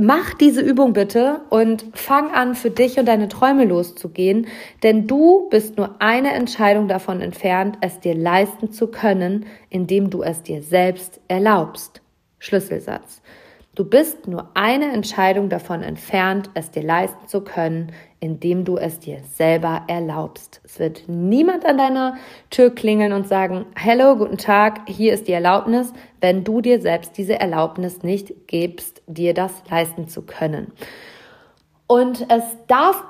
mach 0.00 0.34
diese 0.34 0.60
Übung 0.60 0.92
bitte 0.92 1.42
und 1.50 1.84
fang 1.94 2.30
an, 2.32 2.54
für 2.54 2.70
dich 2.70 2.98
und 2.98 3.06
deine 3.06 3.28
Träume 3.28 3.64
loszugehen, 3.64 4.46
denn 4.82 5.06
du 5.06 5.48
bist 5.50 5.76
nur 5.76 5.96
eine 6.00 6.32
Entscheidung 6.32 6.88
davon 6.88 7.20
entfernt, 7.20 7.78
es 7.80 8.00
dir 8.00 8.14
leisten 8.14 8.72
zu 8.72 8.88
können, 8.88 9.46
indem 9.68 10.10
du 10.10 10.22
es 10.22 10.42
dir 10.42 10.62
selbst 10.62 11.20
erlaubst. 11.28 12.02
Schlüsselsatz. 12.38 13.19
Du 13.76 13.84
bist 13.84 14.26
nur 14.26 14.50
eine 14.54 14.92
Entscheidung 14.92 15.48
davon 15.48 15.84
entfernt, 15.84 16.50
es 16.54 16.72
dir 16.72 16.82
leisten 16.82 17.28
zu 17.28 17.42
können, 17.42 17.92
indem 18.18 18.64
du 18.64 18.76
es 18.76 18.98
dir 18.98 19.20
selber 19.22 19.82
erlaubst. 19.86 20.60
Es 20.64 20.80
wird 20.80 21.04
niemand 21.06 21.64
an 21.64 21.78
deiner 21.78 22.16
Tür 22.50 22.74
klingeln 22.74 23.12
und 23.12 23.28
sagen, 23.28 23.66
Hallo, 23.76 24.16
guten 24.16 24.38
Tag, 24.38 24.88
hier 24.88 25.14
ist 25.14 25.28
die 25.28 25.32
Erlaubnis, 25.32 25.92
wenn 26.20 26.42
du 26.42 26.60
dir 26.60 26.80
selbst 26.80 27.16
diese 27.16 27.38
Erlaubnis 27.38 28.02
nicht 28.02 28.48
gibst, 28.48 29.02
dir 29.06 29.34
das 29.34 29.52
leisten 29.70 30.08
zu 30.08 30.22
können. 30.22 30.72
Und 31.86 32.26
es 32.28 32.42
darf 32.66 33.04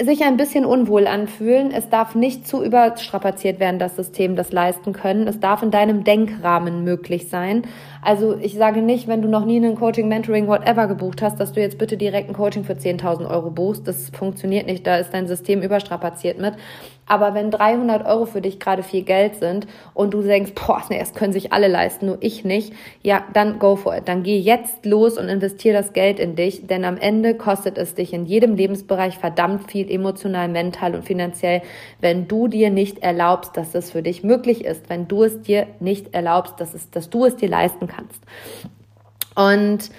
sich 0.00 0.22
ein 0.22 0.36
bisschen 0.36 0.64
unwohl 0.64 1.08
anfühlen. 1.08 1.72
Es 1.72 1.88
darf 1.88 2.14
nicht 2.14 2.46
zu 2.46 2.62
überstrapaziert 2.62 3.58
werden, 3.58 3.80
das 3.80 3.96
System, 3.96 4.36
das 4.36 4.52
leisten 4.52 4.92
können. 4.92 5.26
Es 5.26 5.40
darf 5.40 5.62
in 5.62 5.72
deinem 5.72 6.04
Denkrahmen 6.04 6.84
möglich 6.84 7.28
sein. 7.28 7.62
Also 8.02 8.36
ich 8.40 8.54
sage 8.54 8.82
nicht, 8.82 9.08
wenn 9.08 9.22
du 9.22 9.28
noch 9.28 9.44
nie 9.44 9.56
einen 9.56 9.74
Coaching, 9.74 10.08
Mentoring, 10.08 10.46
whatever 10.46 10.86
gebucht 10.86 11.22
hast, 11.22 11.40
dass 11.40 11.52
du 11.52 11.60
jetzt 11.60 11.78
bitte 11.78 11.96
direkt 11.96 12.28
ein 12.28 12.34
Coaching 12.34 12.64
für 12.64 12.74
10.000 12.74 13.28
Euro 13.28 13.50
buchst. 13.50 13.86
Das 13.88 14.10
funktioniert 14.10 14.66
nicht. 14.66 14.86
Da 14.86 14.96
ist 14.96 15.10
dein 15.12 15.26
System 15.26 15.62
überstrapaziert 15.62 16.38
mit. 16.38 16.54
Aber 17.08 17.34
wenn 17.34 17.50
300 17.50 18.06
Euro 18.06 18.26
für 18.26 18.42
dich 18.42 18.60
gerade 18.60 18.82
viel 18.82 19.02
Geld 19.02 19.36
sind 19.36 19.66
und 19.94 20.12
du 20.12 20.22
denkst, 20.22 20.52
boah, 20.54 20.82
nee, 20.90 20.98
das 20.98 21.14
können 21.14 21.32
sich 21.32 21.52
alle 21.52 21.68
leisten, 21.68 22.06
nur 22.06 22.18
ich 22.20 22.44
nicht, 22.44 22.74
ja, 23.02 23.24
dann 23.32 23.58
go 23.58 23.76
for 23.76 23.96
it. 23.96 24.06
Dann 24.06 24.22
geh 24.22 24.38
jetzt 24.38 24.84
los 24.84 25.16
und 25.16 25.28
investier 25.28 25.72
das 25.72 25.94
Geld 25.94 26.20
in 26.20 26.36
dich, 26.36 26.66
denn 26.66 26.84
am 26.84 26.98
Ende 26.98 27.34
kostet 27.34 27.78
es 27.78 27.94
dich 27.94 28.12
in 28.12 28.26
jedem 28.26 28.54
Lebensbereich 28.54 29.16
verdammt 29.16 29.70
viel 29.70 29.90
emotional, 29.90 30.48
mental 30.48 30.94
und 30.94 31.04
finanziell, 31.04 31.62
wenn 32.00 32.28
du 32.28 32.46
dir 32.46 32.68
nicht 32.70 32.98
erlaubst, 32.98 33.56
dass 33.56 33.74
es 33.74 33.90
für 33.90 34.02
dich 34.02 34.22
möglich 34.22 34.64
ist, 34.64 34.90
wenn 34.90 35.08
du 35.08 35.24
es 35.24 35.40
dir 35.40 35.66
nicht 35.80 36.14
erlaubst, 36.14 36.60
dass, 36.60 36.74
es, 36.74 36.90
dass 36.90 37.08
du 37.08 37.24
es 37.24 37.36
dir 37.36 37.48
leisten 37.48 37.87
kannst. 37.88 38.20
Und 39.34 39.90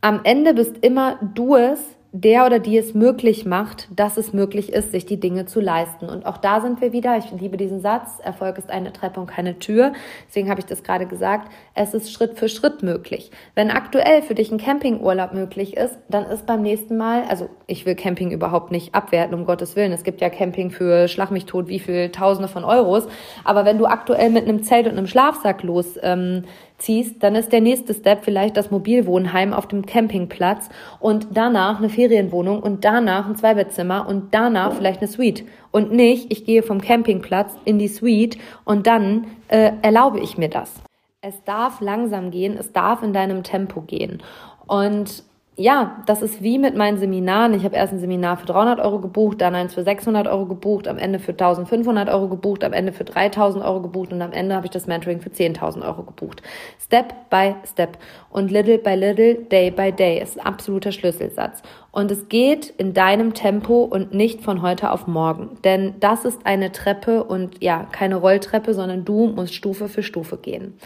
am 0.00 0.20
Ende 0.24 0.54
bist 0.54 0.78
immer 0.78 1.18
du 1.34 1.56
es, 1.56 1.80
der 2.14 2.44
oder 2.44 2.58
die 2.58 2.76
es 2.76 2.92
möglich 2.92 3.46
macht, 3.46 3.88
dass 3.90 4.18
es 4.18 4.34
möglich 4.34 4.70
ist, 4.70 4.92
sich 4.92 5.06
die 5.06 5.18
Dinge 5.18 5.46
zu 5.46 5.60
leisten. 5.60 6.10
Und 6.10 6.26
auch 6.26 6.36
da 6.36 6.60
sind 6.60 6.82
wir 6.82 6.92
wieder, 6.92 7.16
ich 7.16 7.30
liebe 7.40 7.56
diesen 7.56 7.80
Satz, 7.80 8.20
Erfolg 8.22 8.58
ist 8.58 8.70
eine 8.70 8.92
Treppe 8.92 9.18
und 9.18 9.28
keine 9.28 9.58
Tür. 9.58 9.94
Deswegen 10.28 10.50
habe 10.50 10.60
ich 10.60 10.66
das 10.66 10.82
gerade 10.82 11.06
gesagt, 11.06 11.50
es 11.74 11.94
ist 11.94 12.12
Schritt 12.12 12.38
für 12.38 12.50
Schritt 12.50 12.82
möglich. 12.82 13.30
Wenn 13.54 13.70
aktuell 13.70 14.20
für 14.20 14.34
dich 14.34 14.52
ein 14.52 14.58
Campingurlaub 14.58 15.32
möglich 15.32 15.74
ist, 15.78 15.96
dann 16.10 16.26
ist 16.26 16.44
beim 16.44 16.60
nächsten 16.60 16.98
Mal, 16.98 17.22
also 17.30 17.48
ich 17.66 17.86
will 17.86 17.94
Camping 17.94 18.30
überhaupt 18.30 18.72
nicht 18.72 18.94
abwerten, 18.94 19.34
um 19.34 19.46
Gottes 19.46 19.74
Willen. 19.74 19.92
Es 19.92 20.04
gibt 20.04 20.20
ja 20.20 20.28
Camping 20.28 20.70
für 20.70 21.08
Schlag 21.08 21.30
mich 21.30 21.46
tot, 21.46 21.68
wie 21.68 21.78
viel 21.78 22.10
Tausende 22.10 22.48
von 22.48 22.64
Euros. 22.64 23.08
Aber 23.42 23.64
wenn 23.64 23.78
du 23.78 23.86
aktuell 23.86 24.28
mit 24.28 24.46
einem 24.46 24.62
Zelt 24.62 24.86
und 24.86 24.98
einem 24.98 25.06
Schlafsack 25.06 25.62
los 25.62 25.98
ähm, 26.02 26.44
ziehst, 26.78 27.22
dann 27.22 27.34
ist 27.34 27.52
der 27.52 27.60
nächste 27.60 27.94
Step 27.94 28.24
vielleicht 28.24 28.56
das 28.56 28.70
Mobilwohnheim 28.70 29.52
auf 29.52 29.66
dem 29.68 29.86
Campingplatz 29.86 30.68
und 31.00 31.28
danach 31.32 31.78
eine 31.78 31.88
Ferienwohnung 31.88 32.60
und 32.60 32.84
danach 32.84 33.26
ein 33.26 33.36
Zweibettzimmer 33.36 34.06
und 34.08 34.34
danach 34.34 34.72
vielleicht 34.72 35.00
eine 35.00 35.10
Suite. 35.10 35.44
Und 35.70 35.92
nicht, 35.92 36.32
ich 36.32 36.44
gehe 36.44 36.62
vom 36.62 36.80
Campingplatz 36.80 37.54
in 37.64 37.78
die 37.78 37.88
Suite 37.88 38.38
und 38.64 38.86
dann 38.86 39.26
äh, 39.48 39.72
erlaube 39.82 40.20
ich 40.20 40.36
mir 40.36 40.48
das. 40.48 40.72
Es 41.20 41.42
darf 41.44 41.80
langsam 41.80 42.30
gehen, 42.30 42.56
es 42.58 42.72
darf 42.72 43.02
in 43.02 43.12
deinem 43.12 43.44
Tempo 43.44 43.80
gehen. 43.82 44.22
Und 44.66 45.22
ja, 45.56 46.02
das 46.06 46.22
ist 46.22 46.42
wie 46.42 46.58
mit 46.58 46.76
meinen 46.76 46.96
Seminaren. 46.96 47.52
Ich 47.52 47.64
habe 47.64 47.76
erst 47.76 47.92
ein 47.92 47.98
Seminar 47.98 48.38
für 48.38 48.46
300 48.46 48.80
Euro 48.80 49.00
gebucht, 49.00 49.42
dann 49.42 49.54
eins 49.54 49.74
für 49.74 49.82
600 49.82 50.26
Euro 50.26 50.46
gebucht, 50.46 50.88
am 50.88 50.96
Ende 50.96 51.18
für 51.18 51.32
1500 51.32 52.08
Euro 52.08 52.28
gebucht, 52.28 52.64
am 52.64 52.72
Ende 52.72 52.92
für 52.92 53.04
3000 53.04 53.62
Euro 53.62 53.82
gebucht 53.82 54.14
und 54.14 54.22
am 54.22 54.32
Ende 54.32 54.54
habe 54.54 54.64
ich 54.64 54.70
das 54.70 54.86
Mentoring 54.86 55.20
für 55.20 55.28
10.000 55.28 55.86
Euro 55.86 56.04
gebucht. 56.04 56.42
Step 56.82 57.28
by 57.28 57.54
Step 57.70 57.98
und 58.30 58.50
little 58.50 58.78
by 58.78 58.94
little, 58.94 59.34
day 59.34 59.70
by 59.70 59.92
day 59.92 60.22
ist 60.22 60.38
ein 60.38 60.46
absoluter 60.46 60.90
Schlüsselsatz. 60.90 61.60
Und 61.90 62.10
es 62.10 62.30
geht 62.30 62.70
in 62.78 62.94
deinem 62.94 63.34
Tempo 63.34 63.82
und 63.82 64.14
nicht 64.14 64.40
von 64.40 64.62
heute 64.62 64.90
auf 64.90 65.06
morgen. 65.06 65.58
Denn 65.64 65.96
das 66.00 66.24
ist 66.24 66.46
eine 66.46 66.72
Treppe 66.72 67.24
und 67.24 67.62
ja, 67.62 67.86
keine 67.92 68.16
Rolltreppe, 68.16 68.72
sondern 68.72 69.04
du 69.04 69.26
musst 69.26 69.54
Stufe 69.54 69.88
für 69.88 70.02
Stufe 70.02 70.38
gehen. 70.38 70.78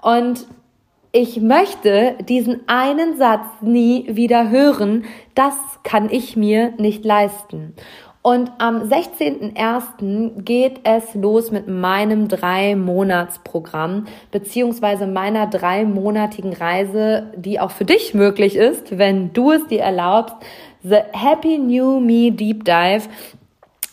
Und 0.00 0.46
ich 1.16 1.40
möchte 1.40 2.14
diesen 2.28 2.68
einen 2.68 3.16
Satz 3.16 3.46
nie 3.62 4.04
wieder 4.06 4.50
hören, 4.50 5.06
das 5.34 5.54
kann 5.82 6.10
ich 6.10 6.36
mir 6.36 6.74
nicht 6.76 7.06
leisten. 7.06 7.72
Und 8.20 8.52
am 8.58 8.82
16.01. 8.82 10.42
geht 10.42 10.80
es 10.84 11.14
los 11.14 11.50
mit 11.50 11.68
meinem 11.68 12.28
drei-Monats-Programm, 12.28 14.08
beziehungsweise 14.30 15.06
meiner 15.06 15.46
dreimonatigen 15.46 16.52
Reise, 16.52 17.32
die 17.34 17.60
auch 17.60 17.70
für 17.70 17.86
dich 17.86 18.12
möglich 18.12 18.54
ist, 18.54 18.98
wenn 18.98 19.32
du 19.32 19.52
es 19.52 19.66
dir 19.68 19.80
erlaubst. 19.80 20.34
The 20.82 20.98
Happy 21.12 21.56
New 21.56 21.98
Me 21.98 22.30
Deep 22.30 22.66
Dive 22.66 23.08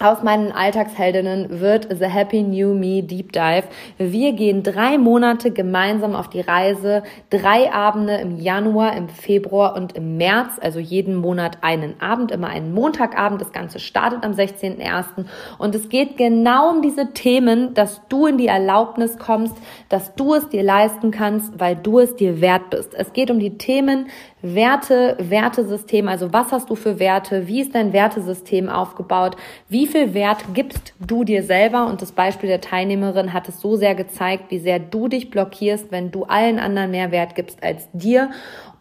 aus 0.04 0.22
meinen 0.22 0.52
Alltagsheldinnen 0.52 1.62
wird 1.62 1.88
The 1.90 2.08
Happy 2.08 2.44
New 2.44 2.74
Me 2.74 3.02
Deep 3.02 3.32
Dive. 3.32 3.64
Wir 3.98 4.34
gehen 4.34 4.62
drei 4.62 4.98
Monate 4.98 5.52
gemeinsam 5.52 6.14
auf 6.14 6.30
die 6.30 6.42
Reise, 6.42 7.04
drei 7.30 7.72
Abende 7.72 8.16
im 8.16 8.38
Januar, 8.38 8.98
im 8.98 9.08
Februar 9.08 9.78
und 9.78 9.94
im 9.94 10.18
März, 10.18 10.60
also 10.62 10.80
jeden 10.80 11.16
Monat 11.16 11.60
einen 11.62 12.02
Abend, 12.02 12.32
immer 12.32 12.50
einen 12.50 12.74
Montagabend. 12.74 13.40
Das 13.40 13.54
Ganze 13.54 13.80
startet 13.80 14.26
am 14.26 14.34
16.01. 14.34 15.26
Und 15.58 15.74
es 15.74 15.88
geht 15.88 16.18
genau 16.18 16.72
um 16.72 16.82
diese 16.82 17.14
Themen, 17.14 17.74
dass 17.74 18.02
du 18.10 18.26
in 18.26 18.38
die 18.38 18.48
Erlaubnis 18.48 19.18
kommst, 19.18 19.56
dass 19.88 20.16
du 20.16 20.34
es 20.34 20.50
dir 20.50 20.64
leisten 20.64 21.12
kannst, 21.12 21.58
weil 21.62 21.78
du 21.78 22.00
es 22.00 22.18
dir 22.18 22.42
wert 22.42 22.72
bist. 22.72 22.94
Es 22.94 23.14
geht 23.14 23.32
um 23.32 23.40
die 23.40 23.58
Themen, 23.58 24.08
Werte, 24.46 25.16
Wertesystem, 25.20 26.10
also 26.10 26.34
was 26.34 26.52
hast 26.52 26.70
du 26.70 26.76
für 26.76 27.00
Werte, 27.00 27.48
wie 27.48 27.62
ist 27.62 27.74
dein 27.74 27.94
Wertesystem 27.94 28.68
aufgebaut, 28.68 29.38
wie 29.70 29.88
viel 29.88 30.14
Wert 30.14 30.44
gibst 30.54 30.94
du 31.00 31.24
dir 31.24 31.44
selber? 31.44 31.88
Und 31.88 32.02
das 32.02 32.12
Beispiel 32.12 32.50
der 32.50 32.60
Teilnehmerin 32.60 33.32
hat 33.32 33.48
es 33.48 33.62
so 33.62 33.78
sehr 33.78 33.96
gezeigt, 33.96 34.52
wie 34.52 34.60
sehr 34.60 34.80
du 34.80 35.08
dich 35.08 35.30
blockierst, 35.30 35.94
wenn 35.94 36.12
du 36.12 36.26
allen 36.26 36.60
anderen 36.60 36.92
mehr 36.92 37.12
Wert 37.12 37.36
gibst 37.36 37.64
als 37.64 37.88
dir 37.94 38.32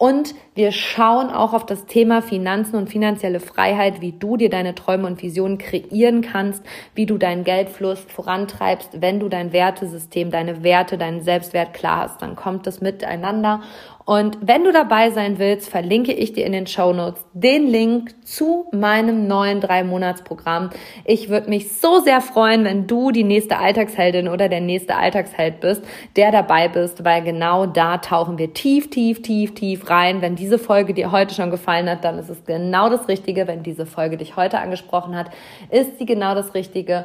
und 0.03 0.35
wir 0.57 0.73
schauen 0.73 1.31
auch 1.31 1.53
auf 1.53 1.65
das 1.65 1.87
Thema 1.87 2.23
Finanzen 2.23 2.75
und 2.75 2.91
finanzielle 2.91 3.39
Freiheit, 3.39 4.01
wie 4.01 4.11
du 4.11 4.37
dir 4.37 4.51
deine 4.51 4.75
Träume 4.75 5.07
und 5.07 5.23
Visionen 5.23 5.59
kreieren 5.59 6.23
kannst, 6.23 6.65
wie 6.97 7.07
du 7.07 7.19
deinen 7.19 7.45
Geldfluss 7.45 8.01
vorantreibst, 8.01 9.01
wenn 9.01 9.21
du 9.21 9.29
dein 9.29 9.53
Wertesystem, 9.53 10.33
deine 10.33 10.65
Werte, 10.65 10.99
deinen 10.99 11.23
Selbstwert 11.23 11.73
klar 11.73 11.99
hast. 11.99 12.21
Dann 12.21 12.35
kommt 12.35 12.67
das 12.67 12.81
miteinander 12.81 13.61
und 14.05 14.39
wenn 14.41 14.65
du 14.65 14.73
dabei 14.73 15.11
sein 15.11 15.39
willst, 15.39 15.69
verlinke 15.69 16.13
ich 16.13 16.33
dir 16.33 16.45
in 16.45 16.53
den 16.53 16.67
Show 16.67 16.93
Notes 16.93 17.25
den 17.35 17.69
Link 17.69 18.15
zu 18.27 18.67
meinem 18.73 19.29
neuen 19.29 19.61
drei-Monats-Programm. 19.61 20.71
Ich 21.05 21.29
würde 21.29 21.49
mich 21.49 21.73
so 21.73 22.01
sehr 22.01 22.21
freuen, 22.21 22.65
wenn 22.65 22.87
du 22.87 23.13
die 23.13 23.23
nächste 23.23 23.59
Alltagsheldin 23.59 24.29
oder 24.29 24.49
der 24.49 24.61
nächste 24.61 24.97
Alltagsheld 24.97 25.61
bist, 25.61 25.85
der 26.17 26.33
dabei 26.33 26.69
bist, 26.69 27.05
weil 27.05 27.23
genau 27.23 27.67
da 27.67 27.99
tauchen 27.99 28.39
wir 28.39 28.53
tief, 28.53 28.91
tief, 28.91 29.23
tief, 29.23 29.55
tief 29.55 29.89
rein. 29.93 30.23
Wenn 30.23 30.37
diese 30.37 30.59
Folge 30.59 30.95
dir 30.95 31.13
heute 31.13 31.35
schon 31.35 31.51
gefallen 31.51 31.89
hat, 31.89 32.05
dann 32.05 32.19
ist 32.19 32.31
es 32.31 32.45
genau 32.45 32.89
das 32.89 33.09
Richtige. 33.09 33.47
Wenn 33.47 33.63
diese 33.63 33.87
Folge 33.87 34.17
dich 34.17 34.37
heute 34.37 34.59
angesprochen 34.59 35.15
hat, 35.15 35.27
ist 35.71 35.99
sie 35.99 36.07
genau 36.07 36.35
das 36.35 36.55
Richtige. 36.55 37.05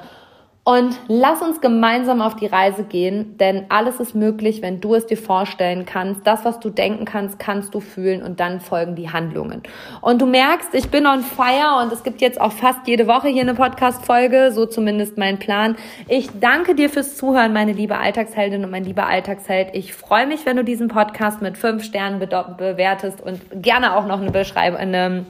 Und 0.68 1.00
lass 1.08 1.42
uns 1.42 1.62
gemeinsam 1.62 2.22
auf 2.22 2.36
die 2.36 2.46
Reise 2.46 2.84
gehen, 2.84 3.38
denn 3.38 3.68
alles 3.70 4.02
ist 4.02 4.16
möglich, 4.16 4.62
wenn 4.62 4.82
du 4.82 4.96
es 4.96 5.06
dir 5.06 5.16
vorstellen 5.16 5.86
kannst. 5.86 6.28
Das, 6.28 6.44
was 6.44 6.60
du 6.60 6.70
denken 6.70 7.06
kannst, 7.06 7.40
kannst 7.40 7.74
du 7.74 7.80
fühlen 7.80 8.22
und 8.22 8.42
dann 8.42 8.60
folgen 8.60 8.94
die 8.94 9.10
Handlungen. 9.10 9.64
Und 10.02 10.22
du 10.22 10.26
merkst, 10.26 10.74
ich 10.74 10.90
bin 10.90 11.08
on 11.08 11.22
fire 11.22 11.82
und 11.82 11.94
es 11.94 12.04
gibt 12.04 12.20
jetzt 12.20 12.42
auch 12.42 12.52
fast 12.52 12.86
jede 12.86 13.08
Woche 13.08 13.30
hier 13.30 13.44
eine 13.44 13.54
Podcast-Folge, 13.54 14.52
so 14.52 14.66
zumindest 14.66 15.18
mein 15.18 15.40
Plan. 15.40 15.78
Ich 16.10 16.38
danke 16.38 16.76
dir 16.76 16.90
fürs 16.90 17.16
Zuhören, 17.16 17.54
meine 17.54 17.72
liebe 17.72 17.98
Alltagsheldin 17.98 18.66
und 18.66 18.70
mein 18.70 18.84
lieber 18.84 19.08
Alltagsheld. 19.08 19.70
Ich 19.72 19.94
freue 19.94 20.28
mich, 20.28 20.46
wenn 20.46 20.58
du 20.58 20.66
diesen 20.66 20.90
Podcast 20.90 21.42
mit 21.42 21.58
fünf 21.58 21.86
Sternen 21.86 22.20
bewertest 22.20 23.22
und 23.22 23.40
gerne 23.64 23.96
auch 23.96 24.06
noch 24.06 24.20
eine 24.20 24.32
Beschreibung, 24.32 25.26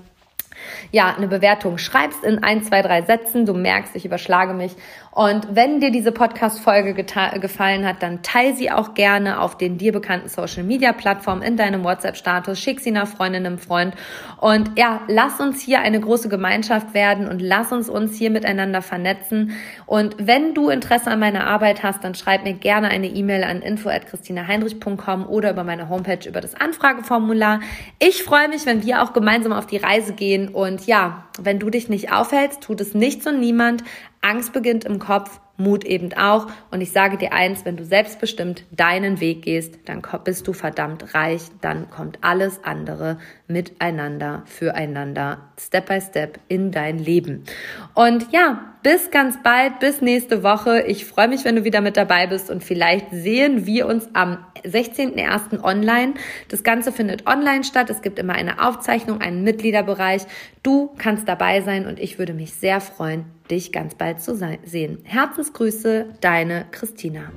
ja, 0.92 1.14
eine 1.16 1.28
Bewertung 1.28 1.78
schreibst 1.78 2.24
in 2.24 2.44
ein, 2.44 2.64
zwei, 2.64 2.82
drei 2.82 3.02
Sätzen. 3.02 3.46
Du 3.46 3.54
merkst, 3.54 3.96
ich 3.96 4.06
überschlage 4.06 4.54
mich 4.54 4.76
Und 5.18 5.56
wenn 5.56 5.80
dir 5.80 5.90
diese 5.90 6.12
Podcast-Folge 6.12 6.94
gefallen 6.94 7.88
hat, 7.88 8.04
dann 8.04 8.22
teile 8.22 8.56
sie 8.56 8.70
auch 8.70 8.94
gerne 8.94 9.42
auf 9.42 9.58
den 9.58 9.80
dir 9.80 9.92
bekannten 9.92 10.30
Social-Media-Plattformen 10.30 11.42
in 11.42 11.58
deinem 11.58 11.84
WhatsApp-Status, 11.84 12.60
schick 12.60 12.82
sie 12.82 12.92
einer 12.92 13.08
Freundin, 13.08 13.44
einem 13.44 13.58
Freund. 13.58 13.96
Und 14.40 14.78
ja, 14.78 15.02
lass 15.08 15.40
uns 15.40 15.60
hier 15.60 15.80
eine 15.80 16.00
große 16.00 16.30
Gemeinschaft 16.30 16.94
werden 16.94 17.28
und 17.28 17.42
lass 17.42 17.72
uns 17.72 17.90
uns 17.90 18.16
hier 18.16 18.30
miteinander 18.30 18.84
vernetzen. 18.84 19.54
Und 19.88 20.16
wenn 20.20 20.54
du 20.54 20.70
Interesse 20.70 21.10
an 21.10 21.20
meiner 21.20 21.48
Arbeit 21.48 21.82
hast, 21.82 22.04
dann 22.04 22.14
schreib 22.14 22.44
mir 22.44 22.54
gerne 22.54 22.90
eine 22.90 23.08
E-Mail 23.08 23.44
an 23.44 23.64
info.christinaheinrich.com 23.64 25.26
oder 25.26 25.50
über 25.50 25.64
meine 25.64 25.90
Homepage 25.90 26.30
über 26.30 26.42
das 26.42 26.54
Anfrageformular. 26.54 27.62
Ich 27.98 28.22
freue 28.22 28.50
mich, 28.50 28.68
wenn 28.68 28.86
wir 28.86 29.02
auch 29.02 29.14
gemeinsam 29.14 29.52
auf 29.52 29.66
die 29.66 29.78
Reise 29.78 30.14
gehen. 30.14 30.50
Und 30.50 30.86
ja, 30.86 31.24
wenn 31.42 31.58
du 31.58 31.72
dich 31.72 31.90
nicht 31.90 32.12
aufhältst, 32.12 32.62
tut 32.62 32.82
es 32.82 32.94
nichts 32.94 33.26
und 33.26 33.40
niemand. 33.40 33.84
Angst 34.28 34.52
beginnt 34.52 34.84
im 34.84 35.00
Kopf 35.00 35.40
Mut 35.56 35.86
eben 35.86 36.14
auch. 36.14 36.48
Und 36.70 36.82
ich 36.82 36.92
sage 36.92 37.18
dir 37.18 37.34
eins, 37.34 37.66
wenn 37.66 37.78
du 37.78 37.86
selbstbestimmt 37.86 38.66
deinen 38.72 39.20
Weg 39.20 39.42
gehst, 39.42 39.80
dann 39.86 40.04
bist 40.24 40.48
du 40.48 40.54
verdammt 40.54 41.16
reich, 41.16 41.44
dann 41.62 41.90
kommt 41.90 42.20
alles 42.22 42.64
andere 42.64 43.18
miteinander, 43.48 44.44
füreinander, 44.46 45.50
Step 45.60 45.88
by 45.88 46.02
Step 46.02 46.40
in 46.48 46.72
dein 46.72 47.00
Leben. 47.00 47.44
Und 47.94 48.32
ja, 48.32 48.74
bis 48.84 49.12
ganz 49.12 49.42
bald, 49.42 49.80
bis 49.80 50.02
nächste 50.02 50.44
Woche. 50.44 50.82
Ich 50.82 51.06
freue 51.06 51.28
mich, 51.28 51.46
wenn 51.46 51.56
du 51.56 51.64
wieder 51.64 51.82
mit 51.82 51.98
dabei 51.98 52.28
bist 52.28 52.50
und 52.50 52.64
vielleicht 52.64 53.08
sehen 53.12 53.66
wir 53.66 53.88
uns 53.88 54.10
am 54.14 54.38
16.01. 54.64 55.64
online. 55.64 56.14
Das 56.50 56.64
Ganze 56.64 56.92
findet 56.92 57.28
online 57.28 57.64
statt. 57.64 57.90
Es 57.90 58.02
gibt 58.02 58.20
immer 58.20 58.34
eine 58.34 58.66
Aufzeichnung, 58.66 59.22
einen 59.22 59.44
Mitgliederbereich. 59.44 60.24
Du 60.64 60.94
kannst 60.98 61.28
dabei 61.28 61.62
sein 61.62 61.86
und 61.86 62.00
ich 62.00 62.20
würde 62.20 62.34
mich 62.34 62.54
sehr 62.54 62.82
freuen, 62.82 63.26
dich 63.50 63.72
ganz 63.72 63.96
bald 63.96 64.22
zu 64.22 64.36
sehen. 64.36 65.00
Herzensgrüße, 65.04 66.06
deine 66.22 66.66
Christina. 66.72 67.32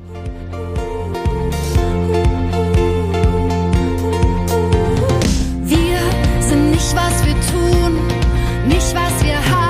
nicht, 6.91 6.97
was 6.97 7.25
wir 7.25 7.35
tun, 7.53 8.01
nicht, 8.67 8.95
was 8.95 9.25
wir 9.25 9.37
haben. 9.37 9.70